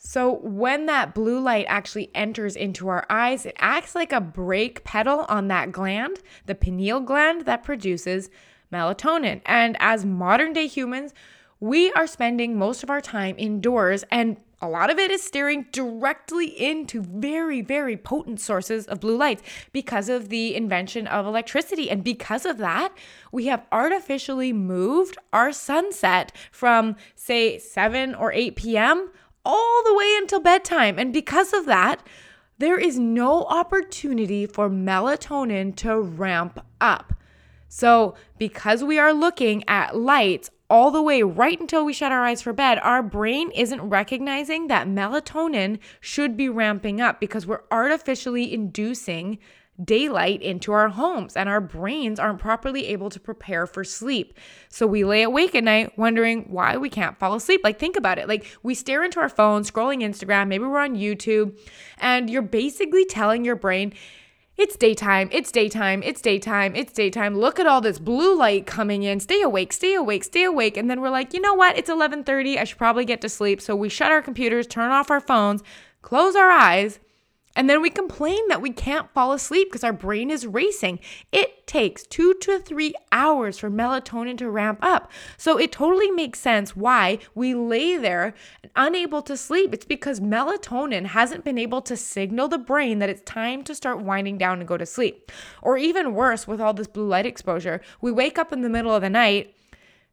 So, 0.08 0.36
when 0.44 0.86
that 0.86 1.16
blue 1.16 1.40
light 1.40 1.66
actually 1.68 2.12
enters 2.14 2.56
into 2.56 2.90
our 2.90 3.08
eyes, 3.10 3.48
it 3.48 3.56
acts 3.58 3.96
like 3.96 4.14
a 4.14 4.22
brake 4.22 4.84
pedal 4.84 5.26
on 5.28 5.48
that 5.48 5.72
gland, 5.72 6.20
the 6.46 6.54
pineal 6.54 7.00
gland 7.00 7.46
that 7.46 7.64
produces 7.64 8.30
melatonin. 8.72 9.42
And 9.48 9.76
as 9.80 10.06
modern 10.06 10.54
day 10.54 10.68
humans, 10.68 11.12
we 11.60 11.92
are 11.94 12.06
spending 12.06 12.56
most 12.56 12.84
of 12.84 12.92
our 12.92 13.02
time 13.02 13.34
indoors, 13.40 14.04
and 14.12 14.38
a 14.62 14.70
lot 14.70 14.92
of 14.92 15.00
it 15.00 15.10
is 15.10 15.24
staring 15.24 15.66
directly 15.72 16.48
into 16.48 17.02
very, 17.02 17.62
very 17.62 17.98
potent 17.98 18.40
sources 18.40 18.86
of 18.86 19.00
blue 19.00 19.18
light 19.18 19.42
because 19.72 20.08
of 20.08 20.30
the 20.30 20.56
invention 20.56 21.08
of 21.08 21.26
electricity. 21.26 21.90
And 21.90 22.04
because 22.04 22.46
of 22.46 22.60
that, 22.60 22.94
we 23.32 23.48
have 23.48 23.66
artificially 23.72 24.54
moved 24.54 25.18
our 25.34 25.52
sunset 25.52 26.32
from, 26.52 26.96
say, 27.16 27.58
7 27.58 28.14
or 28.14 28.32
8 28.32 28.56
p.m 28.56 29.10
all 29.46 29.84
the 29.86 29.96
way 29.96 30.16
until 30.18 30.40
bedtime. 30.40 30.98
And 30.98 31.14
because 31.14 31.54
of 31.54 31.66
that, 31.66 32.02
there 32.58 32.78
is 32.78 32.98
no 32.98 33.44
opportunity 33.46 34.46
for 34.46 34.70
melatonin 34.70 35.76
to 35.78 36.00
ramp 36.00 36.60
up. 36.80 37.14
So, 37.68 38.16
because 38.38 38.84
we 38.84 38.98
are 38.98 39.14
looking 39.14 39.64
at 39.68 39.96
lights 39.96 40.50
all 40.70 40.92
the 40.92 41.02
way 41.02 41.22
right 41.22 41.60
until 41.60 41.86
we 41.86 41.94
shut 41.94 42.12
our 42.12 42.24
eyes 42.24 42.42
for 42.42 42.54
bed, 42.54 42.80
our 42.82 43.04
brain 43.04 43.52
isn't 43.52 43.82
recognizing 43.82 44.68
that 44.68 44.88
melatonin 44.88 45.80
should 46.00 46.38
be 46.38 46.50
ramping 46.50 47.02
up 47.02 47.20
because 47.20 47.46
we're 47.46 47.64
artificially 47.70 48.54
inducing 48.54 49.38
daylight 49.84 50.42
into 50.42 50.72
our 50.72 50.90
homes 50.90 51.36
and 51.36 51.50
our 51.50 51.60
brains 51.60 52.20
aren't 52.20 52.40
properly 52.40 52.88
able 52.88 53.10
to 53.10 53.20
prepare 53.20 53.68
for 53.68 53.84
sleep. 53.84 54.34
So 54.70 54.88
we 54.88 55.04
lay 55.04 55.22
awake 55.22 55.54
at 55.56 55.64
night 55.64 55.98
wondering 55.98 56.46
why 56.50 56.78
we 56.78 56.90
can't 56.90 57.18
fall 57.18 57.34
asleep. 57.34 57.62
Like, 57.64 57.80
think 57.80 57.98
about 57.98 58.18
it. 58.18 58.28
Like, 58.28 58.46
we 58.64 58.74
stare 58.74 59.04
into 59.04 59.20
our 59.20 59.30
phone, 59.30 59.64
scrolling 59.64 60.02
Instagram, 60.04 60.48
maybe 60.48 60.66
we're 60.66 60.80
on 60.80 60.96
YouTube, 60.96 61.60
and 61.98 62.30
you're 62.30 62.42
basically 62.42 63.06
telling 63.06 63.44
your 63.44 63.56
brain, 63.56 63.94
it's 64.58 64.78
daytime, 64.78 65.28
it's 65.34 65.52
daytime, 65.52 66.02
it's 66.02 66.22
daytime, 66.22 66.76
it's 66.76 66.94
daytime. 66.94 67.38
Look 67.38 67.60
at 67.60 67.68
all 67.68 67.82
this 67.82 68.00
blue 68.00 68.38
light 68.38 68.66
coming 68.66 69.04
in. 69.04 69.20
Stay 69.20 69.42
awake, 69.42 69.74
stay 69.74 69.94
awake, 69.96 70.24
stay 70.24 70.46
awake. 70.46 70.78
And 70.78 70.90
then 70.90 71.02
we're 71.02 71.10
like, 71.10 71.34
you 71.34 71.42
know 71.42 71.54
what? 71.54 71.78
It's 71.78 71.90
11:30. 71.90 72.58
I 72.58 72.64
should 72.64 72.78
probably 72.78 73.04
get 73.04 73.20
to 73.22 73.28
sleep. 73.28 73.60
So 73.60 73.76
we 73.76 73.90
shut 73.90 74.14
our 74.14 74.22
computers, 74.22 74.66
turn 74.66 74.92
off 74.92 75.12
our 75.12 75.20
phones, 75.20 75.62
close 76.02 76.38
our 76.38 76.50
eyes, 76.50 77.02
and 77.56 77.70
then 77.70 77.82
we 77.82 77.90
complain 77.90 78.48
that 78.50 78.62
we 78.62 78.72
can't 78.72 79.12
fall 79.14 79.32
asleep 79.32 79.70
because 79.70 79.84
our 79.84 79.94
brain 79.94 80.30
is 80.30 80.46
racing. 80.46 81.00
It 81.32 81.66
takes 81.68 82.06
two 82.06 82.34
to 82.42 82.60
three 82.60 82.94
hours 83.12 83.58
for 83.58 83.72
melatonin 83.72 84.38
to 84.40 84.50
ramp 84.50 84.80
up. 84.82 85.12
So 85.38 85.58
it 85.58 85.72
totally 85.72 86.12
makes 86.12 86.40
sense 86.40 86.76
why 86.76 87.20
we 87.34 87.56
lay 87.56 87.98
there 87.98 88.34
unable 88.76 89.22
to 89.24 89.38
sleep. 89.38 89.74
It's 89.74 89.86
because 89.86 90.20
melatonin 90.20 91.08
hasn't 91.08 91.46
been 91.46 91.58
able 91.58 91.82
to 91.84 91.96
signal 91.96 92.48
the 92.48 92.58
brain 92.58 93.00
that 93.00 93.10
it's 93.10 93.22
time 93.22 93.64
to 93.64 93.76
start 93.76 94.02
winding 94.02 94.38
down 94.38 94.60
and 94.60 94.68
go 94.68 94.78
to 94.78 94.86
sleep. 94.86 95.32
Or 95.62 95.78
even 95.78 96.14
worse, 96.14 96.48
with 96.48 96.60
all 96.60 96.74
this 96.74 96.88
blue 96.88 97.08
light 97.08 97.26
exposure, 97.26 97.82
we 98.02 98.12
wake 98.12 98.38
up 98.38 98.52
in 98.52 98.62
the 98.62 98.70
middle 98.70 98.94
of 98.94 99.02
the 99.02 99.10
night 99.10 99.56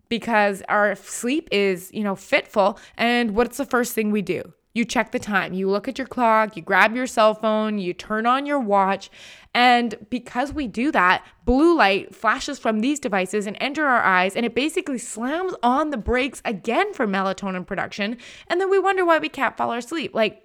because 0.09 0.63
our 0.69 0.95
sleep 0.95 1.49
is, 1.51 1.91
you 1.93 2.05
know, 2.05 2.15
fitful. 2.15 2.79
And 2.97 3.35
what's 3.35 3.57
the 3.57 3.65
first 3.65 3.95
thing 3.95 4.11
we 4.11 4.23
do? 4.23 4.53
You 4.75 4.85
check 4.87 5.13
the 5.13 5.19
time, 5.19 5.53
you 5.53 5.69
look 5.69 5.87
at 5.87 5.99
your 5.99 6.07
clock, 6.07 6.57
you 6.57 6.63
grab 6.63 6.97
your 6.97 7.07
cell 7.07 7.35
phone, 7.35 7.79
you 7.79 7.93
turn 7.93 8.25
on 8.25 8.47
your 8.47 8.59
watch. 8.59 9.11
And 9.55 9.95
because 10.09 10.53
we 10.53 10.67
do 10.67 10.91
that, 10.93 11.25
blue 11.45 11.77
light 11.77 12.15
flashes 12.15 12.59
from 12.59 12.81
these 12.81 12.99
devices 12.99 13.47
and 13.47 13.57
enter 13.61 13.85
our 13.85 14.03
eyes, 14.03 14.35
and 14.35 14.47
it 14.47 14.55
basically 14.55 14.97
slams 14.97 15.55
on 15.63 15.91
the 15.91 15.99
brakes 15.99 16.41
again 16.45 16.95
for 16.95 17.07
melatonin 17.07 17.67
production. 17.67 18.17
And 18.47 18.61
then 18.61 18.71
we 18.71 18.79
wonder 18.79 19.05
why 19.05 19.19
we 19.19 19.29
can't 19.29 19.59
fall 19.59 19.73
asleep. 19.73 20.15
Like, 20.15 20.43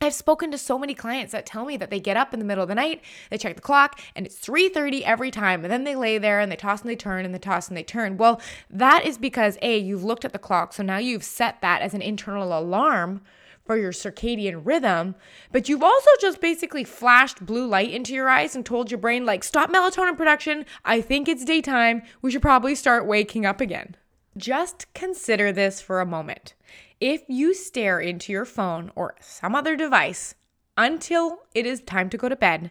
I've 0.00 0.14
spoken 0.14 0.50
to 0.50 0.58
so 0.58 0.78
many 0.78 0.94
clients 0.94 1.32
that 1.32 1.46
tell 1.46 1.64
me 1.64 1.78
that 1.78 1.88
they 1.88 2.00
get 2.00 2.18
up 2.18 2.34
in 2.34 2.38
the 2.38 2.44
middle 2.44 2.62
of 2.62 2.68
the 2.68 2.74
night, 2.74 3.02
they 3.30 3.38
check 3.38 3.56
the 3.56 3.62
clock, 3.62 3.98
and 4.14 4.26
it's 4.26 4.38
3:30 4.38 5.02
every 5.04 5.30
time, 5.30 5.64
and 5.64 5.72
then 5.72 5.84
they 5.84 5.96
lay 5.96 6.18
there 6.18 6.38
and 6.38 6.52
they 6.52 6.56
toss 6.56 6.82
and 6.82 6.90
they 6.90 6.96
turn 6.96 7.24
and 7.24 7.34
they 7.34 7.38
toss 7.38 7.68
and 7.68 7.76
they 7.76 7.82
turn. 7.82 8.18
Well, 8.18 8.40
that 8.68 9.06
is 9.06 9.16
because 9.16 9.56
A, 9.62 9.78
you've 9.78 10.04
looked 10.04 10.26
at 10.26 10.34
the 10.34 10.38
clock, 10.38 10.74
so 10.74 10.82
now 10.82 10.98
you've 10.98 11.24
set 11.24 11.62
that 11.62 11.80
as 11.80 11.94
an 11.94 12.02
internal 12.02 12.58
alarm 12.58 13.22
for 13.66 13.76
your 13.76 13.92
circadian 13.92 14.62
rhythm, 14.64 15.14
but 15.52 15.68
you've 15.68 15.82
also 15.82 16.10
just 16.20 16.40
basically 16.40 16.84
flashed 16.84 17.44
blue 17.44 17.66
light 17.66 17.90
into 17.90 18.14
your 18.14 18.28
eyes 18.28 18.54
and 18.54 18.64
told 18.64 18.90
your 18.90 18.98
brain, 18.98 19.26
like, 19.26 19.44
stop 19.44 19.70
melatonin 19.70 20.16
production. 20.16 20.64
I 20.84 21.00
think 21.00 21.28
it's 21.28 21.44
daytime. 21.44 22.02
We 22.22 22.30
should 22.30 22.42
probably 22.42 22.74
start 22.74 23.06
waking 23.06 23.44
up 23.44 23.60
again. 23.60 23.96
Just 24.36 24.92
consider 24.94 25.50
this 25.50 25.80
for 25.80 26.00
a 26.00 26.06
moment. 26.06 26.54
If 27.00 27.22
you 27.28 27.52
stare 27.54 28.00
into 28.00 28.32
your 28.32 28.44
phone 28.44 28.92
or 28.94 29.16
some 29.20 29.54
other 29.54 29.76
device 29.76 30.34
until 30.76 31.40
it 31.54 31.66
is 31.66 31.80
time 31.80 32.08
to 32.10 32.16
go 32.16 32.28
to 32.28 32.36
bed, 32.36 32.70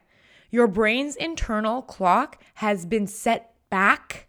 Your 0.55 0.67
brain's 0.67 1.17
internal 1.17 1.81
clock 1.81 2.41
has 2.55 2.85
been 2.85 3.07
set 3.07 3.53
back 3.69 4.27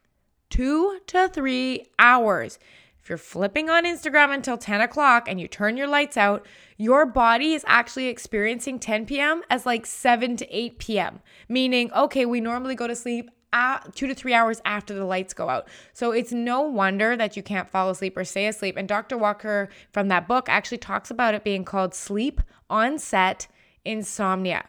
two 0.51 0.99
to 1.07 1.29
three 1.29 1.87
hours. 2.01 2.59
If 3.07 3.11
you're 3.11 3.19
flipping 3.19 3.71
on 3.71 3.85
Instagram 3.85 4.35
until 4.35 4.59
10 4.59 4.81
o'clock 4.81 5.29
and 5.29 5.41
you 5.41 5.47
turn 5.47 5.77
your 5.77 5.87
lights 5.87 6.17
out, 6.17 6.45
your 6.77 7.07
body 7.07 7.55
is 7.55 7.65
actually 7.69 8.09
experiencing 8.09 8.81
10 8.81 9.07
p.m. 9.07 9.45
as 9.49 9.65
like 9.65 9.87
7 9.87 10.37
to 10.39 10.47
8 10.51 10.81
p.m., 10.81 11.21
meaning, 11.49 11.93
okay, 11.93 12.27
we 12.27 12.41
normally 12.41 12.75
go 12.75 12.89
to 12.89 12.97
sleep 12.97 13.31
at 13.53 13.95
two 13.95 14.09
to 14.09 14.15
three 14.17 14.35
hours 14.35 14.61
after 14.65 14.93
the 14.93 15.05
lights 15.05 15.35
go 15.35 15.49
out. 15.49 15.69
So 15.93 16.11
it's 16.11 16.33
no 16.33 16.63
wonder 16.63 17.17
that 17.17 17.37
you 17.37 17.45
can't 17.45 17.71
fall 17.71 17.91
asleep 17.91 18.17
or 18.17 18.25
stay 18.25 18.49
asleep. 18.49 18.77
And 18.77 18.89
Dr. 18.89 19.17
Walker 19.17 19.69
from 19.93 20.09
that 20.09 20.27
book 20.27 20.49
actually 20.49 20.79
talks 20.79 21.09
about 21.09 21.33
it 21.33 21.45
being 21.45 21.65
called 21.65 21.95
sleep 21.95 22.41
onset 22.69 23.47
insomnia. 23.85 24.65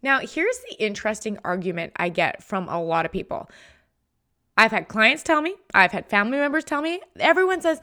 Now, 0.00 0.20
here's 0.20 0.58
the 0.60 0.82
interesting 0.82 1.38
argument 1.44 1.92
I 1.96 2.08
get 2.08 2.42
from 2.42 2.66
a 2.68 2.82
lot 2.82 3.04
of 3.04 3.12
people. 3.12 3.50
I've 4.58 4.72
had 4.72 4.88
clients 4.88 5.22
tell 5.22 5.40
me, 5.40 5.54
I've 5.72 5.92
had 5.92 6.06
family 6.06 6.36
members 6.36 6.64
tell 6.64 6.82
me, 6.82 7.00
everyone 7.20 7.60
says, 7.60 7.80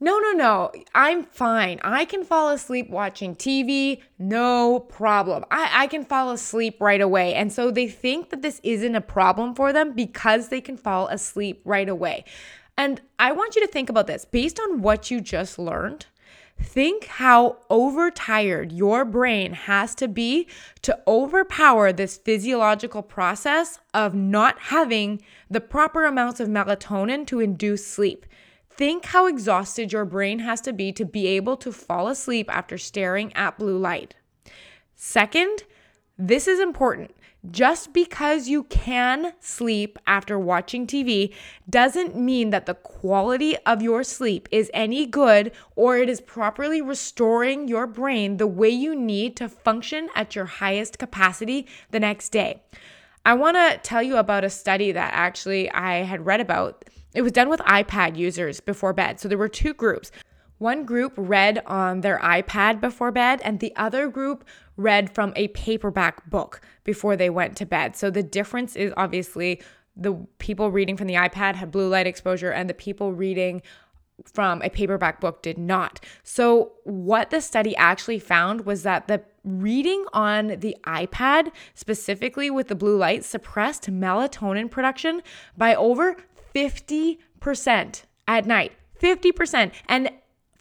no, 0.00 0.18
no, 0.18 0.32
no, 0.32 0.72
I'm 0.94 1.22
fine. 1.22 1.80
I 1.84 2.06
can 2.06 2.24
fall 2.24 2.48
asleep 2.48 2.88
watching 2.88 3.36
TV, 3.36 4.00
no 4.18 4.80
problem. 4.80 5.44
I, 5.50 5.84
I 5.84 5.86
can 5.86 6.02
fall 6.02 6.30
asleep 6.30 6.80
right 6.80 7.00
away. 7.00 7.34
And 7.34 7.52
so 7.52 7.70
they 7.70 7.88
think 7.88 8.30
that 8.30 8.40
this 8.40 8.58
isn't 8.64 8.94
a 8.94 9.02
problem 9.02 9.54
for 9.54 9.70
them 9.72 9.92
because 9.92 10.48
they 10.48 10.62
can 10.62 10.78
fall 10.78 11.08
asleep 11.08 11.60
right 11.64 11.88
away. 11.88 12.24
And 12.76 13.02
I 13.18 13.32
want 13.32 13.54
you 13.54 13.60
to 13.60 13.70
think 13.70 13.90
about 13.90 14.06
this 14.06 14.24
based 14.24 14.58
on 14.58 14.80
what 14.80 15.10
you 15.10 15.20
just 15.20 15.58
learned. 15.58 16.06
Think 16.60 17.06
how 17.06 17.58
overtired 17.68 18.72
your 18.72 19.04
brain 19.04 19.52
has 19.52 19.94
to 19.96 20.08
be 20.08 20.48
to 20.82 20.98
overpower 21.06 21.92
this 21.92 22.16
physiological 22.16 23.02
process 23.02 23.80
of 23.92 24.14
not 24.14 24.58
having 24.58 25.20
the 25.54 25.60
proper 25.60 26.04
amounts 26.04 26.40
of 26.40 26.48
melatonin 26.48 27.26
to 27.28 27.40
induce 27.40 27.86
sleep. 27.86 28.26
Think 28.70 29.06
how 29.06 29.26
exhausted 29.26 29.92
your 29.92 30.04
brain 30.04 30.40
has 30.40 30.60
to 30.62 30.72
be 30.72 30.90
to 30.92 31.04
be 31.04 31.28
able 31.28 31.56
to 31.58 31.70
fall 31.70 32.08
asleep 32.08 32.52
after 32.52 32.76
staring 32.76 33.32
at 33.34 33.56
blue 33.56 33.78
light. 33.78 34.16
Second, 34.96 35.62
this 36.18 36.48
is 36.48 36.58
important. 36.58 37.14
Just 37.50 37.92
because 37.92 38.48
you 38.48 38.64
can 38.64 39.34
sleep 39.38 39.98
after 40.06 40.38
watching 40.38 40.86
TV 40.86 41.32
doesn't 41.68 42.16
mean 42.16 42.50
that 42.50 42.66
the 42.66 42.74
quality 42.74 43.56
of 43.66 43.82
your 43.82 44.02
sleep 44.02 44.48
is 44.50 44.70
any 44.74 45.06
good 45.06 45.52
or 45.76 45.98
it 45.98 46.08
is 46.08 46.20
properly 46.22 46.80
restoring 46.80 47.68
your 47.68 47.86
brain 47.86 48.38
the 48.38 48.46
way 48.46 48.70
you 48.70 48.96
need 48.96 49.36
to 49.36 49.48
function 49.48 50.08
at 50.14 50.34
your 50.34 50.46
highest 50.46 50.98
capacity 50.98 51.66
the 51.90 52.00
next 52.00 52.30
day. 52.30 52.62
I 53.24 53.34
want 53.34 53.56
to 53.56 53.78
tell 53.82 54.02
you 54.02 54.16
about 54.16 54.44
a 54.44 54.50
study 54.50 54.92
that 54.92 55.12
actually 55.14 55.70
I 55.70 56.02
had 56.02 56.26
read 56.26 56.40
about. 56.40 56.84
It 57.14 57.22
was 57.22 57.32
done 57.32 57.48
with 57.48 57.60
iPad 57.60 58.16
users 58.16 58.60
before 58.60 58.92
bed. 58.92 59.18
So 59.18 59.28
there 59.28 59.38
were 59.38 59.48
two 59.48 59.72
groups. 59.72 60.10
One 60.58 60.84
group 60.84 61.14
read 61.16 61.62
on 61.66 62.02
their 62.02 62.18
iPad 62.18 62.80
before 62.80 63.10
bed, 63.12 63.40
and 63.42 63.60
the 63.60 63.74
other 63.76 64.08
group 64.08 64.44
read 64.76 65.14
from 65.14 65.32
a 65.36 65.48
paperback 65.48 66.28
book 66.28 66.60
before 66.84 67.16
they 67.16 67.30
went 67.30 67.56
to 67.56 67.66
bed. 67.66 67.96
So 67.96 68.10
the 68.10 68.22
difference 68.22 68.76
is 68.76 68.92
obviously 68.96 69.62
the 69.96 70.14
people 70.38 70.70
reading 70.70 70.96
from 70.96 71.06
the 71.06 71.14
iPad 71.14 71.54
had 71.54 71.70
blue 71.70 71.88
light 71.88 72.06
exposure, 72.06 72.50
and 72.50 72.68
the 72.68 72.74
people 72.74 73.12
reading 73.12 73.62
from 74.32 74.62
a 74.62 74.70
paperback 74.70 75.20
book 75.20 75.42
did 75.42 75.58
not. 75.58 76.00
So, 76.22 76.72
what 76.84 77.30
the 77.30 77.40
study 77.40 77.74
actually 77.76 78.18
found 78.18 78.64
was 78.64 78.82
that 78.84 79.08
the 79.08 79.22
reading 79.44 80.04
on 80.12 80.58
the 80.60 80.76
iPad, 80.84 81.50
specifically 81.74 82.50
with 82.50 82.68
the 82.68 82.74
blue 82.74 82.96
light, 82.96 83.24
suppressed 83.24 83.90
melatonin 83.90 84.70
production 84.70 85.22
by 85.56 85.74
over 85.74 86.16
50% 86.54 88.02
at 88.26 88.46
night. 88.46 88.72
50%. 89.00 89.72
And 89.88 90.10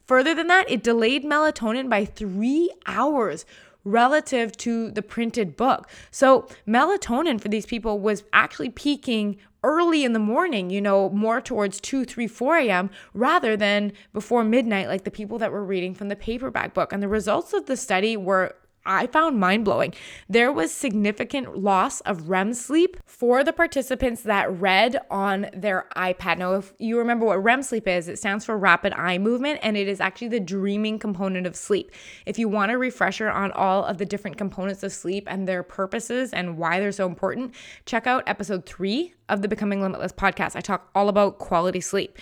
further 0.06 0.36
than 0.36 0.48
that, 0.48 0.70
it 0.70 0.84
delayed 0.84 1.24
melatonin 1.24 1.90
by 1.90 2.06
three 2.06 2.70
hours, 2.86 3.46
relative 3.84 4.56
to 4.58 4.92
the 4.92 5.02
printed 5.02 5.56
book. 5.58 5.90
So, 6.12 6.48
melatonin 6.68 7.40
for 7.40 7.50
these 7.50 7.66
people 7.66 8.00
was 8.00 8.24
actually 8.34 8.70
peaking 8.70 9.38
early 9.64 10.04
in 10.04 10.14
the 10.14 10.20
morning, 10.20 10.70
you 10.70 10.82
know, 10.82 11.10
more 11.10 11.40
towards 11.40 11.80
2, 11.80 12.06
3, 12.06 12.28
4 12.28 12.58
a.m., 12.58 12.90
rather 13.14 13.56
than 13.56 13.94
before 14.12 14.44
midnight, 14.44 14.88
like 14.88 15.06
the 15.06 15.12
people 15.12 15.38
that 15.40 15.52
were 15.52 15.64
reading 15.64 15.94
from 15.94 16.10
the 16.10 16.16
paperback 16.16 16.74
book. 16.74 16.92
And 16.92 17.02
the 17.02 17.08
results 17.08 17.54
of 17.54 17.66
the 17.66 17.78
study 17.78 18.18
were 18.18 18.56
I 18.86 19.08
found 19.08 19.40
mind 19.40 19.66
blowing. 19.66 19.94
There 20.28 20.52
was 20.52 20.74
significant 20.74 21.58
loss 21.58 22.02
of 22.02 22.30
REM 22.30 22.54
sleep 22.54 22.98
for 23.06 23.44
the 23.44 23.54
participants 23.54 24.24
that 24.24 24.52
read 24.60 25.00
on 25.10 25.48
their 25.54 25.88
iPad. 25.96 26.38
Now, 26.38 26.54
if 26.56 26.74
you 26.80 26.98
remember 26.98 27.26
what 27.26 27.44
REM 27.44 27.64
sleep 27.64 27.88
is, 27.88 28.08
it 28.08 28.18
stands 28.18 28.46
for 28.46 28.58
rapid 28.58 28.94
eye 28.94 29.18
movement 29.18 29.60
and 29.64 29.78
it 29.78 29.88
is 29.88 30.02
actually 30.02 30.28
the 30.30 30.40
dreaming 30.40 31.00
component 31.00 31.48
of 31.48 31.56
sleep. 31.56 31.92
If 32.26 32.38
you 32.38 32.50
want 32.50 32.72
a 32.72 32.78
refresher 32.78 33.30
on 33.30 33.52
all 33.54 33.86
of 33.86 33.98
the 33.98 34.06
different 34.06 34.38
components 34.38 34.84
of 34.84 34.92
sleep 34.92 35.28
and 35.28 35.48
their 35.48 35.64
purposes 35.64 36.34
and 36.34 36.58
why 36.58 36.80
they're 36.80 36.92
so 36.92 37.08
important, 37.08 37.54
check 37.86 38.08
out 38.08 38.24
episode 38.28 38.66
three 38.66 39.14
of 39.30 39.42
the 39.42 39.48
Becoming 39.48 39.82
Limitless 39.82 40.12
podcast. 40.12 40.56
I 40.56 40.62
talk 40.62 40.90
all 40.94 41.10
about 41.10 41.40
quality 41.40 41.82
sleep. 41.82 42.18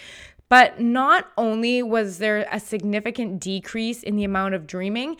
But 0.52 0.82
not 0.82 1.32
only 1.38 1.82
was 1.82 2.17
there 2.17 2.45
a 2.52 2.60
significant 2.60 3.39
decrease 3.39 4.04
in 4.04 4.17
the 4.17 4.26
amount 4.26 4.54
of 4.54 4.67
dreaming, 4.67 5.15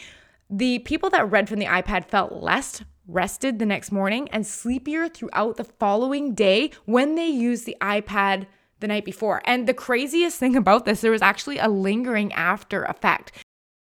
the 0.52 0.80
people 0.80 1.10
that 1.12 1.32
read 1.32 1.48
from 1.48 1.60
the 1.60 1.66
iPad 1.66 2.06
felt 2.06 2.34
less 2.34 2.84
rested 3.08 3.58
the 3.58 3.66
next 3.66 3.92
morning 3.92 4.28
and 4.30 4.46
sleepier 4.46 5.08
throughout 5.08 5.56
the 5.58 5.64
following 5.64 6.34
day 6.34 6.72
when 6.86 7.16
they 7.16 7.28
used 7.28 7.66
the 7.66 7.78
iPad 7.82 8.46
the 8.80 8.88
night 8.88 9.06
before. 9.06 9.42
And 9.46 9.68
the 9.68 9.74
craziest 9.74 10.38
thing 10.38 10.56
about 10.56 10.86
this, 10.86 11.02
there 11.02 11.12
was 11.12 11.22
actually 11.22 11.58
a 11.58 11.70
lingering 11.70 12.34
after 12.34 12.84
effect. 12.84 13.32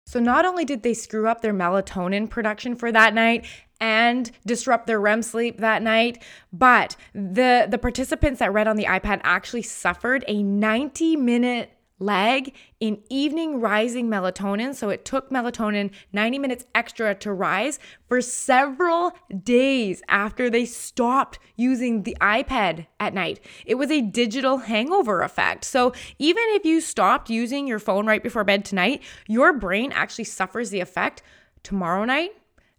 So 0.06 0.20
not 0.20 0.44
only 0.44 0.64
did 0.64 0.82
they 0.82 0.94
screw 0.94 1.28
up 1.28 1.40
their 1.40 1.54
melatonin 1.54 2.30
production 2.30 2.76
for 2.76 2.92
that 2.92 3.14
night 3.14 3.46
and 3.80 4.30
disrupt 4.46 4.86
their 4.86 5.00
REM 5.00 5.22
sleep 5.22 5.58
that 5.58 5.82
night, 5.82 6.22
but 6.52 6.96
the 7.14 7.66
the 7.68 7.78
participants 7.78 8.40
that 8.40 8.52
read 8.52 8.68
on 8.68 8.76
the 8.76 8.84
iPad 8.84 9.20
actually 9.24 9.62
suffered 9.62 10.24
a 10.28 10.42
90 10.42 11.16
minute 11.16 11.70
lag 12.00 12.52
in 12.80 13.00
evening 13.08 13.60
rising 13.60 14.08
melatonin. 14.08 14.74
So 14.74 14.88
it 14.88 15.04
took 15.04 15.30
melatonin 15.30 15.92
90 16.12 16.38
minutes 16.38 16.64
extra 16.74 17.14
to 17.16 17.32
rise 17.32 17.78
for 18.08 18.20
several 18.20 19.12
days 19.44 20.02
after 20.08 20.50
they 20.50 20.64
stopped 20.64 21.38
using 21.56 22.02
the 22.02 22.16
iPad 22.20 22.86
at 22.98 23.14
night. 23.14 23.40
It 23.66 23.76
was 23.76 23.90
a 23.90 24.00
digital 24.00 24.58
hangover 24.58 25.22
effect. 25.22 25.64
So 25.64 25.92
even 26.18 26.42
if 26.48 26.64
you 26.64 26.80
stopped 26.80 27.30
using 27.30 27.66
your 27.66 27.78
phone 27.78 28.06
right 28.06 28.22
before 28.22 28.42
bed 28.42 28.64
tonight, 28.64 29.02
your 29.28 29.52
brain 29.52 29.92
actually 29.92 30.24
suffers 30.24 30.70
the 30.70 30.80
effect 30.80 31.22
tomorrow 31.62 32.04
night 32.04 32.32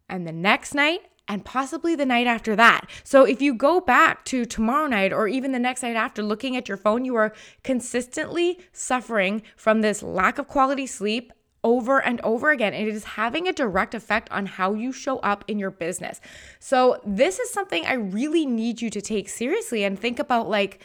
and 0.09 0.27
the 0.27 0.31
next 0.31 0.73
night 0.73 1.01
and 1.27 1.45
possibly 1.45 1.95
the 1.95 2.05
night 2.05 2.27
after 2.27 2.55
that. 2.55 2.89
So 3.03 3.23
if 3.23 3.41
you 3.41 3.53
go 3.53 3.79
back 3.79 4.25
to 4.25 4.45
tomorrow 4.45 4.87
night 4.87 5.13
or 5.13 5.27
even 5.27 5.51
the 5.51 5.59
next 5.59 5.83
night 5.83 5.95
after 5.95 6.21
looking 6.21 6.57
at 6.57 6.67
your 6.67 6.77
phone, 6.77 7.05
you 7.05 7.15
are 7.15 7.33
consistently 7.63 8.59
suffering 8.73 9.41
from 9.55 9.81
this 9.81 10.03
lack 10.03 10.37
of 10.37 10.47
quality 10.47 10.87
sleep 10.87 11.31
over 11.63 12.03
and 12.03 12.19
over 12.21 12.51
again. 12.51 12.73
And 12.73 12.87
it 12.87 12.93
is 12.93 13.03
having 13.03 13.47
a 13.47 13.53
direct 13.53 13.93
effect 13.93 14.29
on 14.31 14.45
how 14.45 14.73
you 14.73 14.91
show 14.91 15.19
up 15.19 15.45
in 15.47 15.59
your 15.59 15.71
business. 15.71 16.19
So, 16.59 16.99
this 17.05 17.39
is 17.39 17.51
something 17.51 17.85
I 17.85 17.93
really 17.93 18.45
need 18.45 18.81
you 18.81 18.89
to 18.89 19.01
take 19.01 19.29
seriously 19.29 19.83
and 19.83 19.99
think 19.99 20.19
about 20.19 20.49
like, 20.49 20.81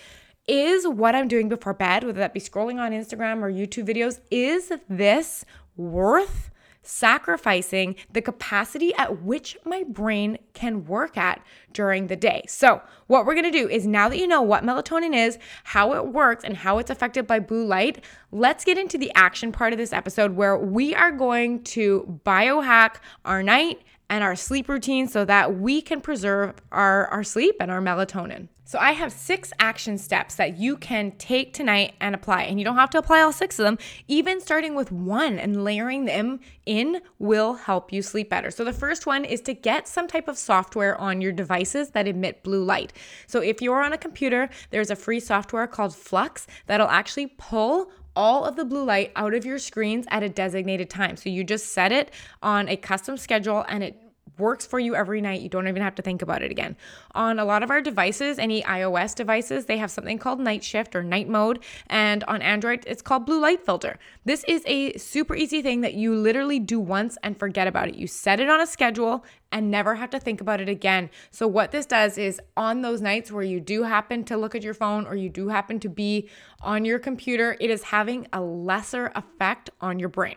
is 0.46 0.86
what 0.86 1.14
I'm 1.14 1.28
doing 1.28 1.48
before 1.48 1.74
bed, 1.74 2.04
whether 2.04 2.20
that 2.20 2.34
be 2.34 2.40
scrolling 2.40 2.80
on 2.80 2.92
Instagram 2.92 3.42
or 3.42 3.50
YouTube 3.50 3.88
videos, 3.88 4.20
is 4.30 4.72
this 4.88 5.44
worth 5.76 6.50
sacrificing 6.86 7.96
the 8.12 8.22
capacity 8.22 8.94
at 8.94 9.22
which 9.22 9.56
my 9.64 9.84
brain 9.88 10.38
can 10.54 10.84
work 10.86 11.16
at 11.16 11.44
during 11.72 12.06
the 12.06 12.16
day. 12.16 12.44
So, 12.48 12.80
what 13.06 13.26
we're 13.26 13.34
gonna 13.34 13.50
do 13.50 13.68
is 13.68 13.86
now 13.86 14.08
that 14.08 14.18
you 14.18 14.26
know 14.26 14.42
what 14.42 14.64
melatonin 14.64 15.14
is, 15.14 15.38
how 15.64 15.94
it 15.94 16.08
works, 16.08 16.44
and 16.44 16.56
how 16.56 16.78
it's 16.78 16.90
affected 16.90 17.26
by 17.26 17.40
blue 17.40 17.66
light, 17.66 18.04
let's 18.32 18.64
get 18.64 18.78
into 18.78 18.98
the 18.98 19.12
action 19.14 19.52
part 19.52 19.72
of 19.72 19.78
this 19.78 19.92
episode 19.92 20.32
where 20.32 20.56
we 20.56 20.94
are 20.94 21.12
going 21.12 21.62
to 21.64 22.20
biohack 22.24 22.96
our 23.24 23.42
night 23.42 23.82
and 24.08 24.22
our 24.22 24.36
sleep 24.36 24.68
routine 24.68 25.08
so 25.08 25.24
that 25.24 25.58
we 25.58 25.82
can 25.82 26.00
preserve 26.00 26.54
our, 26.72 27.06
our 27.08 27.24
sleep 27.24 27.56
and 27.60 27.70
our 27.70 27.80
melatonin. 27.80 28.48
So, 28.68 28.80
I 28.80 28.92
have 28.92 29.12
six 29.12 29.52
action 29.60 29.96
steps 29.96 30.34
that 30.34 30.58
you 30.58 30.76
can 30.76 31.12
take 31.12 31.52
tonight 31.52 31.94
and 32.00 32.16
apply. 32.16 32.42
And 32.42 32.58
you 32.58 32.64
don't 32.64 32.74
have 32.74 32.90
to 32.90 32.98
apply 32.98 33.22
all 33.22 33.30
six 33.30 33.60
of 33.60 33.64
them. 33.64 33.78
Even 34.08 34.40
starting 34.40 34.74
with 34.74 34.90
one 34.90 35.38
and 35.38 35.62
layering 35.62 36.04
them 36.04 36.40
in 36.66 37.00
will 37.20 37.54
help 37.54 37.92
you 37.92 38.02
sleep 38.02 38.28
better. 38.28 38.50
So, 38.50 38.64
the 38.64 38.72
first 38.72 39.06
one 39.06 39.24
is 39.24 39.40
to 39.42 39.54
get 39.54 39.86
some 39.86 40.08
type 40.08 40.26
of 40.26 40.36
software 40.36 41.00
on 41.00 41.20
your 41.20 41.30
devices 41.30 41.90
that 41.90 42.08
emit 42.08 42.42
blue 42.42 42.64
light. 42.64 42.92
So, 43.28 43.40
if 43.40 43.62
you're 43.62 43.84
on 43.84 43.92
a 43.92 43.98
computer, 43.98 44.50
there's 44.70 44.90
a 44.90 44.96
free 44.96 45.20
software 45.20 45.68
called 45.68 45.94
Flux 45.94 46.48
that'll 46.66 46.88
actually 46.88 47.28
pull 47.38 47.92
all 48.16 48.44
of 48.44 48.56
the 48.56 48.64
blue 48.64 48.82
light 48.82 49.12
out 49.14 49.32
of 49.32 49.44
your 49.44 49.58
screens 49.58 50.06
at 50.10 50.24
a 50.24 50.28
designated 50.28 50.90
time. 50.90 51.16
So, 51.16 51.30
you 51.30 51.44
just 51.44 51.66
set 51.66 51.92
it 51.92 52.10
on 52.42 52.68
a 52.68 52.76
custom 52.76 53.16
schedule 53.16 53.64
and 53.68 53.84
it 53.84 54.05
works 54.38 54.66
for 54.66 54.78
you 54.78 54.94
every 54.94 55.20
night. 55.20 55.40
You 55.40 55.48
don't 55.48 55.68
even 55.68 55.82
have 55.82 55.94
to 55.96 56.02
think 56.02 56.22
about 56.22 56.42
it 56.42 56.50
again. 56.50 56.76
On 57.14 57.38
a 57.38 57.44
lot 57.44 57.62
of 57.62 57.70
our 57.70 57.80
devices, 57.80 58.38
any 58.38 58.62
iOS 58.62 59.14
devices, 59.14 59.66
they 59.66 59.78
have 59.78 59.90
something 59.90 60.18
called 60.18 60.40
night 60.40 60.62
shift 60.62 60.94
or 60.94 61.02
night 61.02 61.28
mode. 61.28 61.62
And 61.88 62.24
on 62.24 62.42
Android, 62.42 62.84
it's 62.86 63.02
called 63.02 63.26
blue 63.26 63.40
light 63.40 63.64
filter. 63.64 63.98
This 64.24 64.44
is 64.48 64.62
a 64.66 64.96
super 64.98 65.34
easy 65.34 65.62
thing 65.62 65.80
that 65.82 65.94
you 65.94 66.14
literally 66.14 66.58
do 66.58 66.78
once 66.78 67.16
and 67.22 67.38
forget 67.38 67.66
about 67.66 67.88
it. 67.88 67.94
You 67.94 68.06
set 68.06 68.40
it 68.40 68.48
on 68.48 68.60
a 68.60 68.66
schedule 68.66 69.24
and 69.52 69.70
never 69.70 69.94
have 69.94 70.10
to 70.10 70.20
think 70.20 70.40
about 70.40 70.60
it 70.60 70.68
again. 70.68 71.10
So, 71.30 71.46
what 71.46 71.70
this 71.70 71.86
does 71.86 72.18
is 72.18 72.40
on 72.56 72.82
those 72.82 73.00
nights 73.00 73.30
where 73.30 73.44
you 73.44 73.60
do 73.60 73.84
happen 73.84 74.24
to 74.24 74.36
look 74.36 74.54
at 74.54 74.62
your 74.62 74.74
phone 74.74 75.06
or 75.06 75.14
you 75.14 75.28
do 75.28 75.48
happen 75.48 75.80
to 75.80 75.88
be 75.88 76.28
on 76.60 76.84
your 76.84 76.98
computer, 76.98 77.56
it 77.60 77.70
is 77.70 77.84
having 77.84 78.26
a 78.32 78.40
lesser 78.40 79.12
effect 79.14 79.70
on 79.80 79.98
your 79.98 80.08
brain. 80.08 80.36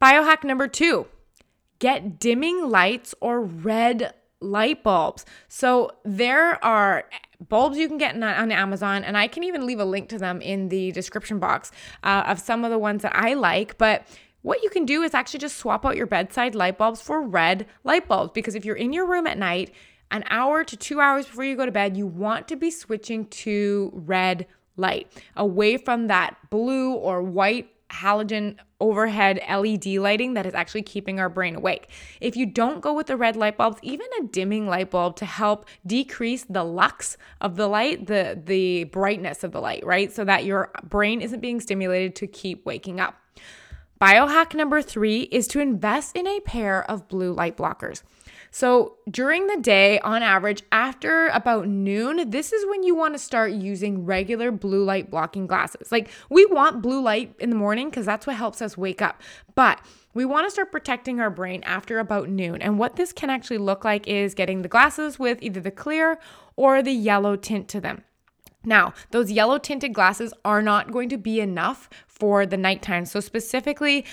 Biohack 0.00 0.44
number 0.44 0.68
two 0.68 1.06
get 1.84 2.18
dimming 2.18 2.70
lights 2.70 3.14
or 3.20 3.42
red 3.42 4.14
light 4.40 4.82
bulbs. 4.82 5.26
So 5.48 5.90
there 6.02 6.64
are 6.64 7.04
bulbs 7.46 7.76
you 7.76 7.88
can 7.88 7.98
get 7.98 8.14
on 8.14 8.50
Amazon, 8.50 9.04
and 9.04 9.18
I 9.18 9.28
can 9.28 9.44
even 9.44 9.66
leave 9.66 9.80
a 9.80 9.84
link 9.84 10.08
to 10.08 10.18
them 10.18 10.40
in 10.40 10.70
the 10.70 10.92
description 10.92 11.38
box 11.38 11.72
uh, 12.02 12.24
of 12.26 12.40
some 12.40 12.64
of 12.64 12.70
the 12.70 12.78
ones 12.78 13.02
that 13.02 13.14
I 13.14 13.34
like. 13.34 13.76
But 13.76 14.06
what 14.40 14.62
you 14.62 14.70
can 14.70 14.86
do 14.86 15.02
is 15.02 15.12
actually 15.12 15.40
just 15.40 15.58
swap 15.58 15.84
out 15.84 15.94
your 15.94 16.06
bedside 16.06 16.54
light 16.54 16.78
bulbs 16.78 17.02
for 17.02 17.20
red 17.20 17.66
light 17.84 18.08
bulbs 18.08 18.32
because 18.32 18.54
if 18.54 18.64
you're 18.64 18.76
in 18.76 18.94
your 18.94 19.06
room 19.06 19.26
at 19.26 19.36
night, 19.36 19.70
an 20.10 20.24
hour 20.30 20.64
to 20.64 20.78
two 20.78 21.00
hours 21.00 21.26
before 21.26 21.44
you 21.44 21.54
go 21.54 21.66
to 21.66 21.72
bed, 21.72 21.98
you 21.98 22.06
want 22.06 22.48
to 22.48 22.56
be 22.56 22.70
switching 22.70 23.26
to 23.26 23.90
red 23.92 24.46
light 24.78 25.12
away 25.36 25.76
from 25.76 26.06
that 26.06 26.38
blue 26.48 26.94
or 26.94 27.20
white 27.20 27.73
halogen 27.94 28.56
overhead 28.80 29.40
LED 29.48 29.86
lighting 29.86 30.34
that 30.34 30.46
is 30.46 30.54
actually 30.54 30.82
keeping 30.82 31.20
our 31.20 31.28
brain 31.28 31.54
awake. 31.56 31.88
If 32.20 32.36
you 32.36 32.46
don't 32.46 32.80
go 32.80 32.92
with 32.92 33.06
the 33.06 33.16
red 33.16 33.36
light 33.36 33.56
bulbs, 33.56 33.78
even 33.82 34.06
a 34.20 34.24
dimming 34.24 34.66
light 34.66 34.90
bulb 34.90 35.16
to 35.16 35.24
help 35.24 35.66
decrease 35.86 36.44
the 36.44 36.64
lux 36.64 37.16
of 37.40 37.56
the 37.56 37.68
light, 37.68 38.06
the 38.06 38.40
the 38.44 38.84
brightness 38.84 39.44
of 39.44 39.52
the 39.52 39.60
light, 39.60 39.84
right? 39.86 40.12
So 40.12 40.24
that 40.24 40.44
your 40.44 40.70
brain 40.82 41.20
isn't 41.20 41.40
being 41.40 41.60
stimulated 41.60 42.14
to 42.16 42.26
keep 42.26 42.66
waking 42.66 43.00
up. 43.00 43.16
Biohack 44.00 44.54
number 44.54 44.82
3 44.82 45.22
is 45.22 45.46
to 45.48 45.60
invest 45.60 46.16
in 46.16 46.26
a 46.26 46.40
pair 46.40 46.88
of 46.90 47.08
blue 47.08 47.32
light 47.32 47.56
blockers. 47.56 48.02
So 48.54 48.98
during 49.10 49.48
the 49.48 49.56
day, 49.56 49.98
on 49.98 50.22
average, 50.22 50.62
after 50.70 51.26
about 51.30 51.66
noon, 51.66 52.30
this 52.30 52.52
is 52.52 52.64
when 52.66 52.84
you 52.84 52.94
want 52.94 53.14
to 53.14 53.18
start 53.18 53.50
using 53.50 54.04
regular 54.04 54.52
blue 54.52 54.84
light 54.84 55.10
blocking 55.10 55.48
glasses. 55.48 55.90
Like 55.90 56.08
we 56.30 56.46
want 56.46 56.80
blue 56.80 57.02
light 57.02 57.34
in 57.40 57.50
the 57.50 57.56
morning 57.56 57.90
because 57.90 58.06
that's 58.06 58.28
what 58.28 58.36
helps 58.36 58.62
us 58.62 58.78
wake 58.78 59.02
up. 59.02 59.20
But 59.56 59.80
we 60.14 60.24
want 60.24 60.46
to 60.46 60.52
start 60.52 60.70
protecting 60.70 61.18
our 61.18 61.30
brain 61.30 61.64
after 61.64 61.98
about 61.98 62.28
noon. 62.28 62.62
And 62.62 62.78
what 62.78 62.94
this 62.94 63.12
can 63.12 63.28
actually 63.28 63.58
look 63.58 63.84
like 63.84 64.06
is 64.06 64.34
getting 64.34 64.62
the 64.62 64.68
glasses 64.68 65.18
with 65.18 65.42
either 65.42 65.58
the 65.58 65.72
clear 65.72 66.20
or 66.54 66.80
the 66.80 66.92
yellow 66.92 67.34
tint 67.34 67.66
to 67.70 67.80
them. 67.80 68.04
Now, 68.64 68.94
those 69.10 69.32
yellow 69.32 69.58
tinted 69.58 69.92
glasses 69.92 70.32
are 70.44 70.62
not 70.62 70.92
going 70.92 71.08
to 71.08 71.18
be 71.18 71.40
enough 71.40 71.90
for 72.06 72.46
the 72.46 72.56
nighttime. 72.56 73.04
So, 73.04 73.18
specifically, 73.18 74.06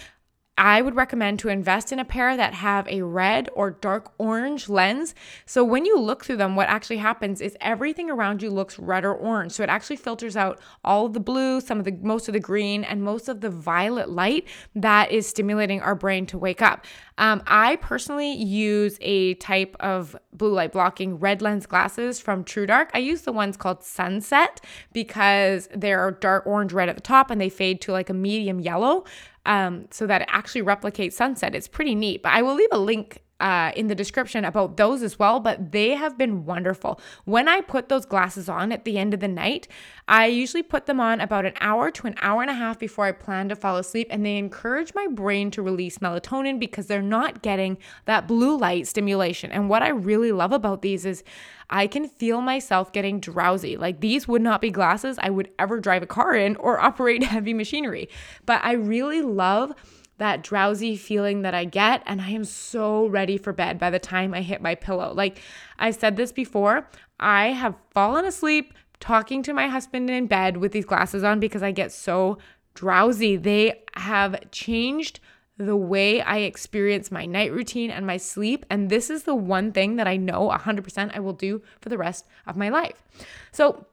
I 0.61 0.83
would 0.83 0.95
recommend 0.95 1.39
to 1.39 1.49
invest 1.49 1.91
in 1.91 1.97
a 1.97 2.05
pair 2.05 2.37
that 2.37 2.53
have 2.53 2.87
a 2.87 3.01
red 3.01 3.49
or 3.55 3.71
dark 3.71 4.11
orange 4.19 4.69
lens. 4.69 5.15
So 5.47 5.63
when 5.63 5.85
you 5.85 5.99
look 5.99 6.23
through 6.23 6.37
them, 6.37 6.55
what 6.55 6.69
actually 6.69 6.97
happens 6.97 7.41
is 7.41 7.57
everything 7.61 8.11
around 8.11 8.43
you 8.43 8.51
looks 8.51 8.77
red 8.77 9.03
or 9.03 9.15
orange. 9.15 9.53
So 9.53 9.63
it 9.63 9.69
actually 9.69 9.95
filters 9.95 10.37
out 10.37 10.59
all 10.83 11.07
of 11.07 11.13
the 11.13 11.19
blue, 11.19 11.61
some 11.61 11.79
of 11.79 11.85
the 11.85 11.97
most 12.03 12.27
of 12.27 12.33
the 12.33 12.39
green, 12.39 12.83
and 12.83 13.01
most 13.01 13.27
of 13.27 13.41
the 13.41 13.49
violet 13.49 14.09
light 14.09 14.47
that 14.75 15.11
is 15.11 15.25
stimulating 15.25 15.81
our 15.81 15.95
brain 15.95 16.27
to 16.27 16.37
wake 16.37 16.61
up. 16.61 16.85
Um, 17.17 17.41
I 17.47 17.77
personally 17.77 18.31
use 18.31 18.99
a 19.01 19.33
type 19.35 19.75
of 19.79 20.15
blue 20.31 20.53
light 20.53 20.73
blocking 20.73 21.17
red 21.17 21.41
lens 21.41 21.65
glasses 21.65 22.19
from 22.19 22.43
TrueDark. 22.43 22.89
I 22.93 22.99
use 22.99 23.21
the 23.21 23.31
ones 23.31 23.57
called 23.57 23.83
Sunset 23.83 24.61
because 24.93 25.69
they're 25.73 26.11
dark 26.11 26.45
orange 26.45 26.71
red 26.71 26.87
at 26.87 26.97
the 26.97 27.01
top 27.01 27.31
and 27.31 27.41
they 27.41 27.49
fade 27.49 27.81
to 27.81 27.91
like 27.91 28.11
a 28.11 28.13
medium 28.13 28.59
yellow 28.59 29.05
um, 29.45 29.87
so 29.91 30.07
that 30.07 30.21
it 30.21 30.27
actually 30.31 30.61
replicates 30.61 31.13
sunset. 31.13 31.55
It's 31.55 31.67
pretty 31.67 31.95
neat. 31.95 32.23
But 32.23 32.33
I 32.33 32.41
will 32.41 32.55
leave 32.55 32.69
a 32.71 32.77
link 32.77 33.21
uh, 33.41 33.71
in 33.75 33.87
the 33.87 33.95
description 33.95 34.45
about 34.45 34.77
those 34.77 35.01
as 35.01 35.17
well, 35.17 35.39
but 35.39 35.71
they 35.71 35.95
have 35.95 36.17
been 36.17 36.45
wonderful. 36.45 37.01
When 37.25 37.47
I 37.47 37.61
put 37.61 37.89
those 37.89 38.05
glasses 38.05 38.47
on 38.47 38.71
at 38.71 38.85
the 38.85 38.99
end 38.99 39.15
of 39.15 39.19
the 39.19 39.27
night, 39.27 39.67
I 40.07 40.27
usually 40.27 40.61
put 40.61 40.85
them 40.85 40.99
on 40.99 41.19
about 41.19 41.45
an 41.45 41.53
hour 41.59 41.89
to 41.89 42.05
an 42.05 42.15
hour 42.21 42.43
and 42.43 42.51
a 42.51 42.53
half 42.53 42.77
before 42.77 43.05
I 43.05 43.11
plan 43.11 43.49
to 43.49 43.55
fall 43.55 43.77
asleep, 43.77 44.07
and 44.11 44.23
they 44.23 44.37
encourage 44.37 44.93
my 44.93 45.07
brain 45.07 45.49
to 45.51 45.63
release 45.63 45.97
melatonin 45.97 46.59
because 46.59 46.85
they're 46.85 47.01
not 47.01 47.41
getting 47.41 47.79
that 48.05 48.27
blue 48.27 48.55
light 48.55 48.85
stimulation. 48.87 49.51
And 49.51 49.69
what 49.69 49.81
I 49.81 49.89
really 49.89 50.31
love 50.31 50.51
about 50.51 50.83
these 50.83 51.03
is 51.03 51.23
I 51.71 51.87
can 51.87 52.07
feel 52.07 52.41
myself 52.41 52.93
getting 52.93 53.19
drowsy. 53.19 53.75
Like 53.75 54.01
these 54.01 54.27
would 54.27 54.43
not 54.43 54.61
be 54.61 54.69
glasses 54.69 55.17
I 55.19 55.31
would 55.31 55.49
ever 55.57 55.79
drive 55.79 56.03
a 56.03 56.07
car 56.07 56.35
in 56.35 56.57
or 56.57 56.79
operate 56.91 57.23
heavy 57.23 57.55
machinery, 57.55 58.07
but 58.45 58.63
I 58.63 58.73
really 58.73 59.21
love 59.21 59.73
that 60.21 60.43
drowsy 60.43 60.95
feeling 60.95 61.41
that 61.41 61.55
I 61.55 61.65
get, 61.65 62.03
and 62.05 62.21
I 62.21 62.29
am 62.29 62.43
so 62.43 63.07
ready 63.07 63.37
for 63.37 63.51
bed 63.51 63.79
by 63.79 63.89
the 63.89 63.97
time 63.97 64.35
I 64.35 64.43
hit 64.43 64.61
my 64.61 64.75
pillow. 64.75 65.11
Like 65.15 65.41
I 65.79 65.89
said 65.89 66.15
this 66.15 66.31
before, 66.31 66.87
I 67.19 67.47
have 67.47 67.73
fallen 67.89 68.25
asleep 68.25 68.75
talking 68.99 69.41
to 69.41 69.51
my 69.51 69.67
husband 69.67 70.11
in 70.11 70.27
bed 70.27 70.57
with 70.57 70.73
these 70.73 70.85
glasses 70.85 71.23
on 71.23 71.39
because 71.39 71.63
I 71.63 71.71
get 71.71 71.91
so 71.91 72.37
drowsy. 72.75 73.35
They 73.35 73.81
have 73.95 74.51
changed 74.51 75.19
the 75.57 75.75
way 75.75 76.21
I 76.21 76.37
experience 76.37 77.09
my 77.09 77.25
night 77.25 77.51
routine 77.51 77.89
and 77.89 78.05
my 78.05 78.17
sleep. 78.17 78.63
And 78.69 78.91
this 78.91 79.09
is 79.09 79.23
the 79.23 79.33
one 79.33 79.71
thing 79.71 79.95
that 79.95 80.07
I 80.07 80.17
know 80.17 80.49
100% 80.49 81.15
I 81.15 81.19
will 81.19 81.33
do 81.33 81.63
for 81.79 81.89
the 81.89 81.97
rest 81.97 82.27
of 82.45 82.55
my 82.55 82.69
life. 82.69 83.03
So, 83.51 83.87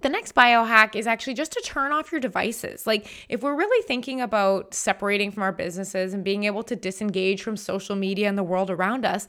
the 0.00 0.08
next 0.08 0.34
biohack 0.34 0.94
is 0.94 1.06
actually 1.06 1.34
just 1.34 1.52
to 1.52 1.62
turn 1.64 1.92
off 1.92 2.12
your 2.12 2.20
devices. 2.20 2.86
Like, 2.86 3.10
if 3.28 3.42
we're 3.42 3.56
really 3.56 3.82
thinking 3.86 4.20
about 4.20 4.74
separating 4.74 5.30
from 5.30 5.42
our 5.42 5.52
businesses 5.52 6.14
and 6.14 6.22
being 6.22 6.44
able 6.44 6.62
to 6.64 6.76
disengage 6.76 7.42
from 7.42 7.56
social 7.56 7.96
media 7.96 8.28
and 8.28 8.38
the 8.38 8.42
world 8.42 8.70
around 8.70 9.04
us, 9.04 9.26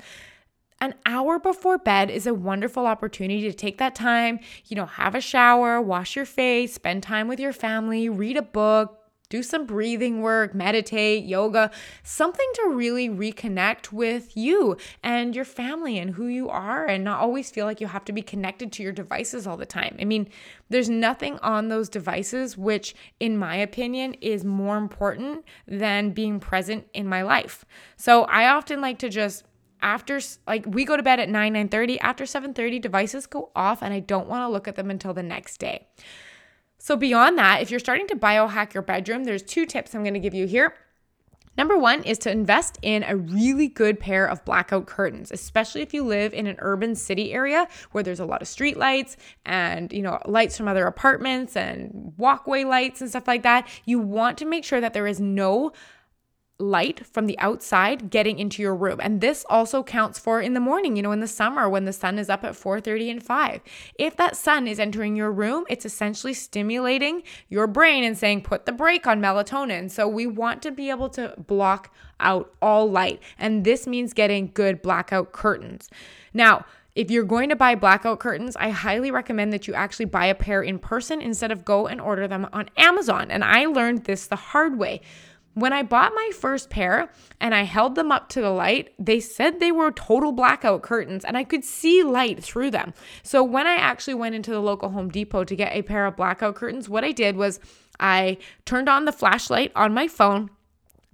an 0.81 0.93
hour 1.05 1.39
before 1.39 1.77
bed 1.77 2.09
is 2.09 2.25
a 2.25 2.33
wonderful 2.33 2.85
opportunity 2.85 3.41
to 3.41 3.53
take 3.53 3.79
that 3.79 3.95
time, 3.95 4.39
you 4.67 4.75
know, 4.75 4.85
have 4.85 5.13
a 5.13 5.21
shower, 5.21 5.81
wash 5.81 6.15
your 6.15 6.25
face, 6.25 6.73
spend 6.73 7.03
time 7.03 7.27
with 7.27 7.39
your 7.39 7.51
family, 7.51 8.07
read 8.07 8.37
a 8.37 8.41
book, 8.41 8.98
do 9.29 9.43
some 9.43 9.65
breathing 9.65 10.21
work, 10.21 10.55
meditate, 10.55 11.23
yoga, 11.23 11.69
something 12.03 12.47
to 12.55 12.69
really 12.69 13.07
reconnect 13.07 13.91
with 13.91 14.35
you 14.35 14.75
and 15.03 15.35
your 15.35 15.45
family 15.45 15.99
and 15.99 16.15
who 16.15 16.25
you 16.25 16.49
are, 16.49 16.85
and 16.85 17.03
not 17.03 17.19
always 17.19 17.51
feel 17.51 17.65
like 17.65 17.79
you 17.79 17.87
have 17.87 18.05
to 18.05 18.11
be 18.11 18.21
connected 18.21 18.71
to 18.71 18.83
your 18.83 18.91
devices 18.91 19.45
all 19.45 19.57
the 19.57 19.65
time. 19.65 19.95
I 19.99 20.05
mean, 20.05 20.27
there's 20.69 20.89
nothing 20.89 21.37
on 21.39 21.69
those 21.69 21.89
devices 21.89 22.57
which, 22.57 22.95
in 23.19 23.37
my 23.37 23.55
opinion, 23.55 24.15
is 24.15 24.43
more 24.43 24.77
important 24.77 25.45
than 25.67 26.11
being 26.11 26.39
present 26.39 26.87
in 26.93 27.07
my 27.07 27.21
life. 27.21 27.65
So 27.97 28.23
I 28.23 28.47
often 28.47 28.81
like 28.81 28.99
to 28.99 29.09
just 29.09 29.43
after 29.81 30.19
like 30.45 30.65
we 30.67 30.83
go 30.83 30.97
to 30.97 31.03
bed 31.03 31.19
at 31.19 31.29
9 31.29 31.53
9 31.53 31.69
30 31.69 31.99
after 32.01 32.25
7 32.25 32.53
30 32.53 32.79
devices 32.79 33.25
go 33.25 33.49
off 33.55 33.81
and 33.81 33.93
i 33.93 33.99
don't 34.01 34.27
want 34.27 34.43
to 34.43 34.49
look 34.49 34.67
at 34.67 34.75
them 34.75 34.91
until 34.91 35.13
the 35.13 35.23
next 35.23 35.57
day 35.57 35.87
so, 36.81 36.95
beyond 36.95 37.37
that, 37.37 37.61
if 37.61 37.69
you're 37.69 37.79
starting 37.79 38.07
to 38.07 38.15
biohack 38.15 38.73
your 38.73 38.81
bedroom, 38.81 39.25
there's 39.25 39.43
two 39.43 39.65
tips 39.65 39.93
I'm 39.93 40.03
to 40.05 40.19
give 40.19 40.33
you 40.33 40.47
here. 40.47 40.73
Number 41.57 41.77
one 41.77 42.03
is 42.03 42.17
to 42.19 42.31
invest 42.31 42.77
in 42.81 43.03
a 43.03 43.17
really 43.17 43.67
good 43.67 43.99
pair 43.99 44.25
of 44.25 44.45
blackout 44.45 44.85
curtains, 44.85 45.29
especially 45.29 45.81
if 45.81 45.93
you 45.93 46.05
live 46.05 46.33
in 46.33 46.47
an 46.47 46.55
urban 46.59 46.95
city 46.95 47.33
area 47.33 47.67
where 47.91 48.01
there's 48.01 48.21
a 48.21 48.25
lot 48.25 48.41
of 48.41 48.47
street 48.47 48.77
lights 48.77 49.17
and, 49.45 49.91
you 49.91 50.01
know, 50.01 50.19
lights 50.25 50.55
from 50.55 50.69
other 50.69 50.85
apartments 50.85 51.57
and 51.57 52.13
walkway 52.15 52.63
lights 52.63 53.01
and 53.01 53.09
stuff 53.09 53.27
like 53.27 53.43
that. 53.43 53.67
You 53.83 53.99
want 53.99 54.37
to 54.37 54.45
make 54.45 54.63
sure 54.63 54.79
that 54.79 54.93
there 54.93 55.05
is 55.05 55.19
no 55.19 55.73
light 56.59 57.05
from 57.05 57.25
the 57.25 57.39
outside 57.39 58.09
getting 58.09 58.37
into 58.37 58.61
your 58.61 58.75
room. 58.75 58.99
And 59.01 59.21
this 59.21 59.45
also 59.49 59.81
counts 59.81 60.19
for 60.19 60.41
in 60.41 60.53
the 60.53 60.59
morning, 60.59 60.95
you 60.95 61.01
know, 61.01 61.13
in 61.13 61.21
the 61.21 61.27
summer 61.27 61.69
when 61.69 61.85
the 61.85 61.93
sun 61.93 62.19
is 62.19 62.29
up 62.29 62.43
at 62.43 62.53
4:30 62.53 63.09
and 63.09 63.23
5. 63.23 63.61
If 63.95 64.17
that 64.17 64.35
sun 64.35 64.67
is 64.67 64.79
entering 64.79 65.15
your 65.15 65.31
room, 65.31 65.65
it's 65.69 65.85
essentially 65.85 66.33
stimulating 66.33 67.23
your 67.47 67.65
brain 67.65 68.03
and 68.03 68.17
saying 68.17 68.41
put 68.41 68.65
the 68.65 68.71
brake 68.73 69.07
on 69.07 69.21
melatonin. 69.21 69.89
So 69.89 70.07
we 70.07 70.27
want 70.27 70.61
to 70.63 70.71
be 70.71 70.89
able 70.89 71.09
to 71.09 71.33
block 71.37 71.93
out 72.19 72.53
all 72.61 72.89
light. 72.91 73.21
And 73.37 73.63
this 73.63 73.87
means 73.87 74.13
getting 74.13 74.51
good 74.53 74.81
blackout 74.81 75.31
curtains. 75.31 75.89
Now, 76.33 76.65
if 76.95 77.09
you're 77.09 77.23
going 77.23 77.47
to 77.47 77.55
buy 77.55 77.75
blackout 77.75 78.19
curtains, 78.19 78.57
I 78.57 78.71
highly 78.71 79.09
recommend 79.09 79.53
that 79.53 79.67
you 79.67 79.73
actually 79.73 80.05
buy 80.05 80.25
a 80.25 80.35
pair 80.35 80.61
in 80.61 80.79
person 80.79 81.21
instead 81.21 81.51
of 81.51 81.63
go 81.63 81.87
and 81.87 82.01
order 82.01 82.27
them 82.27 82.47
on 82.51 82.69
Amazon. 82.75 83.31
And 83.31 83.43
I 83.43 83.65
learned 83.67 84.03
this 84.03 84.27
the 84.27 84.35
hard 84.35 84.77
way. 84.77 84.99
When 85.53 85.73
I 85.73 85.83
bought 85.83 86.13
my 86.15 86.31
first 86.33 86.69
pair 86.69 87.11
and 87.41 87.53
I 87.53 87.63
held 87.63 87.95
them 87.95 88.11
up 88.11 88.29
to 88.29 88.41
the 88.41 88.51
light, 88.51 88.93
they 88.97 89.19
said 89.19 89.59
they 89.59 89.71
were 89.71 89.91
total 89.91 90.31
blackout 90.31 90.83
curtains 90.83 91.25
and 91.25 91.37
I 91.37 91.43
could 91.43 91.65
see 91.65 92.03
light 92.03 92.43
through 92.43 92.71
them. 92.71 92.93
So 93.23 93.43
when 93.43 93.67
I 93.67 93.75
actually 93.75 94.13
went 94.13 94.35
into 94.35 94.51
the 94.51 94.61
local 94.61 94.89
Home 94.89 95.09
Depot 95.09 95.43
to 95.43 95.55
get 95.55 95.75
a 95.75 95.81
pair 95.81 96.05
of 96.05 96.15
blackout 96.15 96.55
curtains, 96.55 96.87
what 96.87 97.03
I 97.03 97.11
did 97.11 97.35
was 97.35 97.59
I 97.99 98.37
turned 98.65 98.87
on 98.87 99.05
the 99.05 99.11
flashlight 99.11 99.71
on 99.75 99.93
my 99.93 100.07
phone 100.07 100.49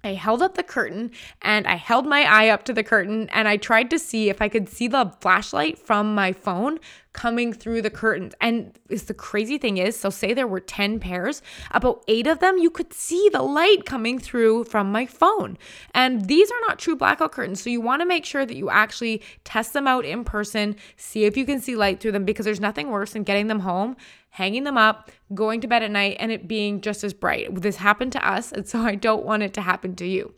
I 0.06 0.14
held 0.14 0.40
up 0.40 0.54
the 0.54 0.62
curtain 0.62 1.10
and 1.42 1.66
I 1.66 1.74
held 1.74 2.06
my 2.06 2.22
eye 2.22 2.48
up 2.48 2.64
to 2.66 2.72
the 2.72 2.84
curtain 2.84 3.28
and 3.30 3.48
I 3.48 3.56
tried 3.56 3.90
to 3.90 3.98
see 3.98 4.30
if 4.30 4.40
I 4.40 4.48
could 4.48 4.68
see 4.68 4.86
the 4.86 5.12
flashlight 5.20 5.78
from 5.78 6.14
my 6.14 6.32
phone 6.32 6.78
coming 7.12 7.52
through 7.52 7.82
the 7.82 7.90
curtains. 7.90 8.34
And 8.40 8.78
the 8.88 9.14
crazy 9.14 9.58
thing 9.58 9.78
is, 9.78 9.98
so 9.98 10.10
say 10.10 10.32
there 10.32 10.46
were 10.46 10.60
10 10.60 11.00
pairs, 11.00 11.42
about 11.70 12.04
8 12.06 12.26
of 12.26 12.38
them 12.40 12.58
you 12.58 12.70
could 12.70 12.92
see 12.92 13.28
the 13.32 13.42
light 13.42 13.84
coming 13.84 14.18
through 14.18 14.64
from 14.64 14.92
my 14.92 15.06
phone. 15.06 15.56
And 15.94 16.28
these 16.28 16.50
are 16.50 16.60
not 16.68 16.78
true 16.78 16.94
blackout 16.94 17.32
curtains, 17.32 17.62
so 17.62 17.70
you 17.70 17.80
want 17.80 18.02
to 18.02 18.06
make 18.06 18.26
sure 18.26 18.44
that 18.44 18.56
you 18.56 18.70
actually 18.70 19.22
test 19.44 19.72
them 19.72 19.88
out 19.88 20.04
in 20.04 20.24
person, 20.24 20.76
see 20.96 21.24
if 21.24 21.36
you 21.36 21.46
can 21.46 21.58
see 21.60 21.74
light 21.74 22.00
through 22.00 22.12
them 22.12 22.26
because 22.26 22.44
there's 22.44 22.60
nothing 22.60 22.90
worse 22.90 23.14
than 23.14 23.24
getting 23.24 23.46
them 23.46 23.60
home 23.60 23.96
hanging 24.36 24.64
them 24.64 24.76
up, 24.76 25.10
going 25.32 25.62
to 25.62 25.66
bed 25.66 25.82
at 25.82 25.90
night, 25.90 26.14
and 26.20 26.30
it 26.30 26.46
being 26.46 26.82
just 26.82 27.02
as 27.02 27.14
bright. 27.14 27.62
This 27.62 27.76
happened 27.76 28.12
to 28.12 28.28
us, 28.28 28.52
and 28.52 28.68
so 28.68 28.80
I 28.92 28.94
don't 28.94 29.24
want 29.24 29.42
it 29.42 29.54
to 29.54 29.62
happen 29.62 29.96
to 29.96 30.06
you. 30.06 30.34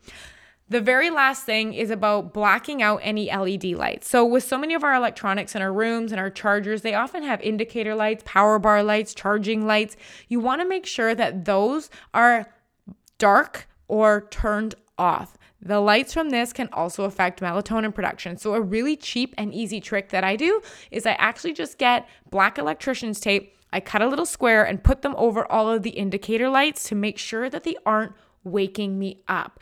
The 0.69 0.81
very 0.81 1.11
last 1.11 1.45
thing 1.45 1.75
is 1.75 1.91
about 1.91 2.33
blacking 2.33 2.81
out 2.81 3.01
any 3.03 3.27
LED 3.35 3.65
lights. 3.65 4.09
So, 4.09 4.25
with 4.25 4.45
so 4.45 4.57
many 4.57 4.75
of 4.75 4.85
our 4.85 4.95
electronics 4.95 5.57
in 5.57 5.63
our 5.63 5.73
rooms 5.73 6.13
and 6.13 6.21
our 6.21 6.31
chargers, 6.31 6.83
they 6.83 6.95
often 6.95 7.25
have 7.25 7.41
indicator 7.41 7.97
lights, 7.97 8.23
power 8.25 8.61
bar 8.61 8.85
lights, 8.85 9.15
charging 9.15 9.67
lights. 9.67 9.97
You 10.29 10.39
want 10.39 10.61
to 10.61 10.69
make 10.69 10.87
sure 10.87 11.17
that 11.17 11.45
those 11.45 11.91
are 12.15 12.55
dark 13.19 13.67
or 13.89 14.29
turned 14.31 14.77
off. 14.97 15.37
The 15.61 15.81
lights 15.81 16.13
from 16.15 16.31
this 16.31 16.53
can 16.53 16.69
also 16.73 17.03
affect 17.03 17.41
melatonin 17.41 17.93
production. 17.93 18.37
So, 18.37 18.55
a 18.55 18.61
really 18.61 18.95
cheap 18.95 19.35
and 19.37 19.53
easy 19.53 19.81
trick 19.81 20.11
that 20.11 20.23
I 20.23 20.37
do 20.37 20.61
is 20.93 21.05
I 21.05 21.13
actually 21.15 21.55
just 21.55 21.79
get 21.79 22.07
black 22.31 22.59
electrician's 22.59 23.19
tape 23.19 23.58
I 23.73 23.81
cut 23.81 24.03
a 24.03 24.09
little 24.09 24.27
square 24.27 24.65
and 24.65 24.83
put 24.83 25.03
them 25.03 25.15
over 25.17 25.51
all 25.51 25.71
of 25.71 25.83
the 25.83 25.91
indicator 25.91 26.49
lights 26.49 26.85
to 26.89 26.95
make 26.95 27.19
sure 27.19 27.51
that 27.51 27.65
they 27.65 27.77
aren't 27.85 28.13
waking 28.45 28.99
me 28.99 29.23
up. 29.29 29.61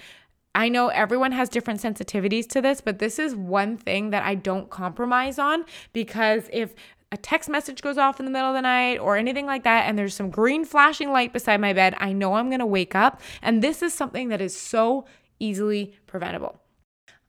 I 0.55 0.71
know 0.71 0.89
everyone 0.89 1.33
has 1.33 1.51
different 1.51 1.83
sensitivities 1.83 2.49
to 2.49 2.63
this, 2.63 2.81
but 2.81 2.99
this 2.99 3.19
is 3.19 3.35
one 3.35 3.77
thing 3.77 4.11
that 4.11 4.23
I 4.23 4.35
don't 4.35 4.71
compromise 4.71 5.39
on 5.39 5.67
because 5.93 6.49
if 6.53 6.75
a 7.13 7.17
text 7.17 7.49
message 7.49 7.83
goes 7.83 7.99
off 7.99 8.19
in 8.19 8.25
the 8.25 8.33
middle 8.33 8.49
of 8.49 8.55
the 8.55 8.63
night 8.63 8.97
or 8.99 9.17
anything 9.17 9.47
like 9.47 9.65
that, 9.65 9.87
and 9.87 9.99
there's 9.99 10.15
some 10.15 10.31
green 10.31 10.65
flashing 10.65 11.13
light 11.13 11.33
beside 11.33 11.61
my 11.61 11.73
bed, 11.73 11.95
I 11.99 12.13
know 12.13 12.35
I'm 12.35 12.51
gonna 12.51 12.67
wake 12.67 12.95
up. 12.95 13.21
And 13.43 13.63
this 13.63 13.83
is 13.83 13.93
something 13.93 14.29
that 14.29 14.41
is 14.41 14.57
so 14.57 15.05
easily 15.39 15.95
preventable. 16.07 16.61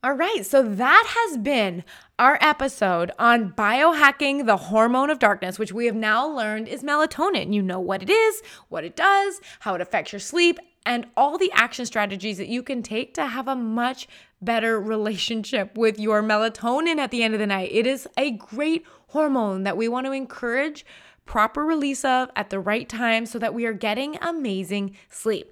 All 0.03 0.13
right, 0.13 0.45
so 0.45 0.63
that 0.63 1.05
has 1.07 1.37
been 1.37 1.83
our 2.19 2.37
episode 2.41 3.11
on 3.19 3.51
biohacking 3.51 4.47
the 4.47 4.57
hormone 4.57 5.09
of 5.09 5.19
darkness, 5.19 5.59
which 5.59 5.71
we 5.71 5.85
have 5.85 5.95
now 5.95 6.27
learned 6.27 6.67
is 6.67 6.83
melatonin. 6.83 7.53
You 7.53 7.61
know 7.61 7.79
what 7.79 8.01
it 8.01 8.09
is, 8.09 8.41
what 8.69 8.83
it 8.83 8.95
does, 8.95 9.39
how 9.59 9.75
it 9.75 9.81
affects 9.81 10.11
your 10.11 10.19
sleep, 10.19 10.59
and 10.85 11.05
all 11.15 11.37
the 11.37 11.51
action 11.53 11.85
strategies 11.85 12.37
that 12.39 12.47
you 12.47 12.63
can 12.63 12.81
take 12.81 13.13
to 13.13 13.27
have 13.27 13.47
a 13.47 13.55
much 13.55 14.07
better 14.41 14.79
relationship 14.79 15.77
with 15.77 15.99
your 15.99 16.23
melatonin 16.23 16.97
at 16.97 17.11
the 17.11 17.21
end 17.21 17.35
of 17.35 17.39
the 17.39 17.45
night. 17.45 17.69
It 17.71 17.85
is 17.85 18.07
a 18.17 18.31
great 18.31 18.83
hormone 19.09 19.63
that 19.63 19.77
we 19.77 19.87
want 19.87 20.05
to 20.07 20.11
encourage 20.11 20.85
proper 21.25 21.65
release 21.65 22.03
of 22.03 22.31
at 22.35 22.49
the 22.49 22.59
right 22.59 22.87
time 22.89 23.25
so 23.25 23.37
that 23.37 23.53
we 23.53 23.65
are 23.65 23.73
getting 23.73 24.17
amazing 24.21 24.95
sleep. 25.09 25.51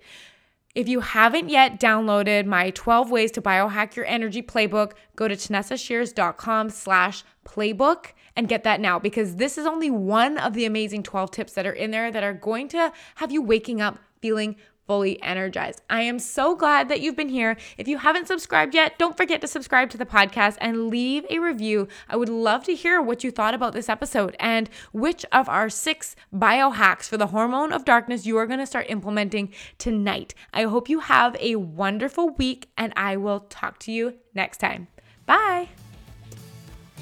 If 0.76 0.90
you 0.90 1.00
haven't 1.00 1.48
yet 1.48 1.80
downloaded 1.80 2.46
my 2.46 2.70
12 2.72 3.10
ways 3.10 3.32
to 3.32 3.42
biohack 3.42 3.96
your 3.96 4.06
energy 4.06 4.42
playbook, 4.42 4.92
go 5.16 5.30
to 5.30 5.36
tanessashears.com 5.36 6.70
slash 6.70 7.24
playbook 7.46 8.08
and 8.36 8.50
get 8.50 8.66
that 8.66 8.82
now 8.82 9.00
because 9.00 9.38
this 9.38 9.58
is 9.58 9.66
only 9.66 9.90
one 9.90 10.38
of 10.38 10.54
the 10.54 10.66
amazing 10.66 11.02
12 11.02 11.32
tips 11.32 11.54
that 11.54 11.66
are 11.66 11.72
in 11.72 11.92
there 11.92 12.12
that 12.12 12.24
are 12.24 12.34
going 12.34 12.68
to 12.68 12.92
have 13.16 13.32
you 13.32 13.42
waking 13.42 13.80
up 13.80 14.00
feeling 14.20 14.58
fully 14.88 15.22
energized. 15.22 15.82
I 15.90 16.02
am 16.02 16.20
so 16.20 16.56
glad 16.56 16.90
that 16.90 17.02
you've 17.02 17.16
been 17.16 17.30
here. 17.30 17.58
If 17.78 17.88
you 17.88 17.98
haven't 17.98 18.28
subscribed 18.28 18.74
yet, 18.74 18.98
don't 18.98 19.18
forget 19.18 19.42
to 19.42 19.48
subscribe 19.48 19.90
to 19.92 19.98
the 19.98 20.06
podcast 20.06 20.58
and 20.62 20.90
leave 20.90 21.26
a 21.30 21.40
review. 21.40 21.88
I 22.10 22.16
would 22.16 22.30
love 22.30 22.64
to 22.66 22.76
hear 22.76 23.02
what 23.02 23.24
you 23.24 23.32
thought 23.32 23.54
about 23.54 23.74
this 23.74 23.90
episode 23.90 24.36
and 24.40 24.70
which 24.92 25.26
of 25.32 25.50
our 25.50 25.70
six 25.70 26.16
biohacks 26.34 27.10
for 27.10 27.18
the 27.18 27.28
hormone 27.28 27.74
of 27.74 27.86
darkness 27.86 28.26
you 28.26 28.38
are 28.38 28.48
going 28.48 28.60
to 28.60 28.66
start 28.66 28.86
implementing 28.90 29.54
tonight. 29.78 30.34
I 30.54 30.64
hope 30.64 30.90
you 30.90 31.00
have 31.00 31.36
a 31.40 31.56
wonderful 31.56 32.30
week 32.32 32.70
and 32.78 32.94
I 32.96 33.18
will 33.18 33.42
talk 33.42 33.80
to 33.80 33.92
you 33.92 34.16
next 34.34 34.58
time. 34.58 34.88
Bye. 35.26 35.70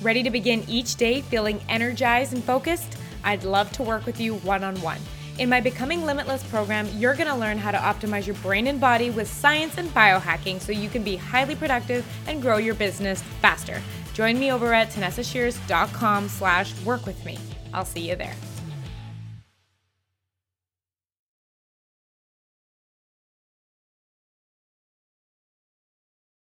Ready 0.01 0.23
to 0.23 0.29
begin 0.29 0.63
each 0.67 0.95
day 0.95 1.21
feeling 1.21 1.61
energized 1.69 2.33
and 2.33 2.43
focused? 2.43 2.97
I'd 3.23 3.43
love 3.43 3.71
to 3.73 3.83
work 3.83 4.05
with 4.05 4.19
you 4.19 4.35
one 4.35 4.63
on 4.63 4.75
one. 4.81 4.99
In 5.39 5.49
my 5.49 5.61
Becoming 5.61 6.05
Limitless 6.05 6.43
program, 6.43 6.87
you're 6.95 7.15
going 7.15 7.27
to 7.27 7.35
learn 7.35 7.57
how 7.57 7.71
to 7.71 7.77
optimize 7.77 8.27
your 8.27 8.35
brain 8.35 8.67
and 8.67 8.79
body 8.79 9.09
with 9.09 9.27
science 9.27 9.79
and 9.79 9.89
biohacking 9.89 10.61
so 10.61 10.71
you 10.71 10.89
can 10.89 11.03
be 11.03 11.15
highly 11.15 11.55
productive 11.55 12.05
and 12.27 12.39
grow 12.39 12.57
your 12.57 12.75
business 12.75 13.23
faster. 13.41 13.81
Join 14.13 14.39
me 14.39 14.51
over 14.51 14.73
at 14.73 14.91
tanessashears.com 14.91 16.29
slash 16.29 16.79
work 16.81 17.07
with 17.07 17.25
me. 17.25 17.39
I'll 17.73 17.83
see 17.83 18.07
you 18.07 18.15
there. 18.15 18.35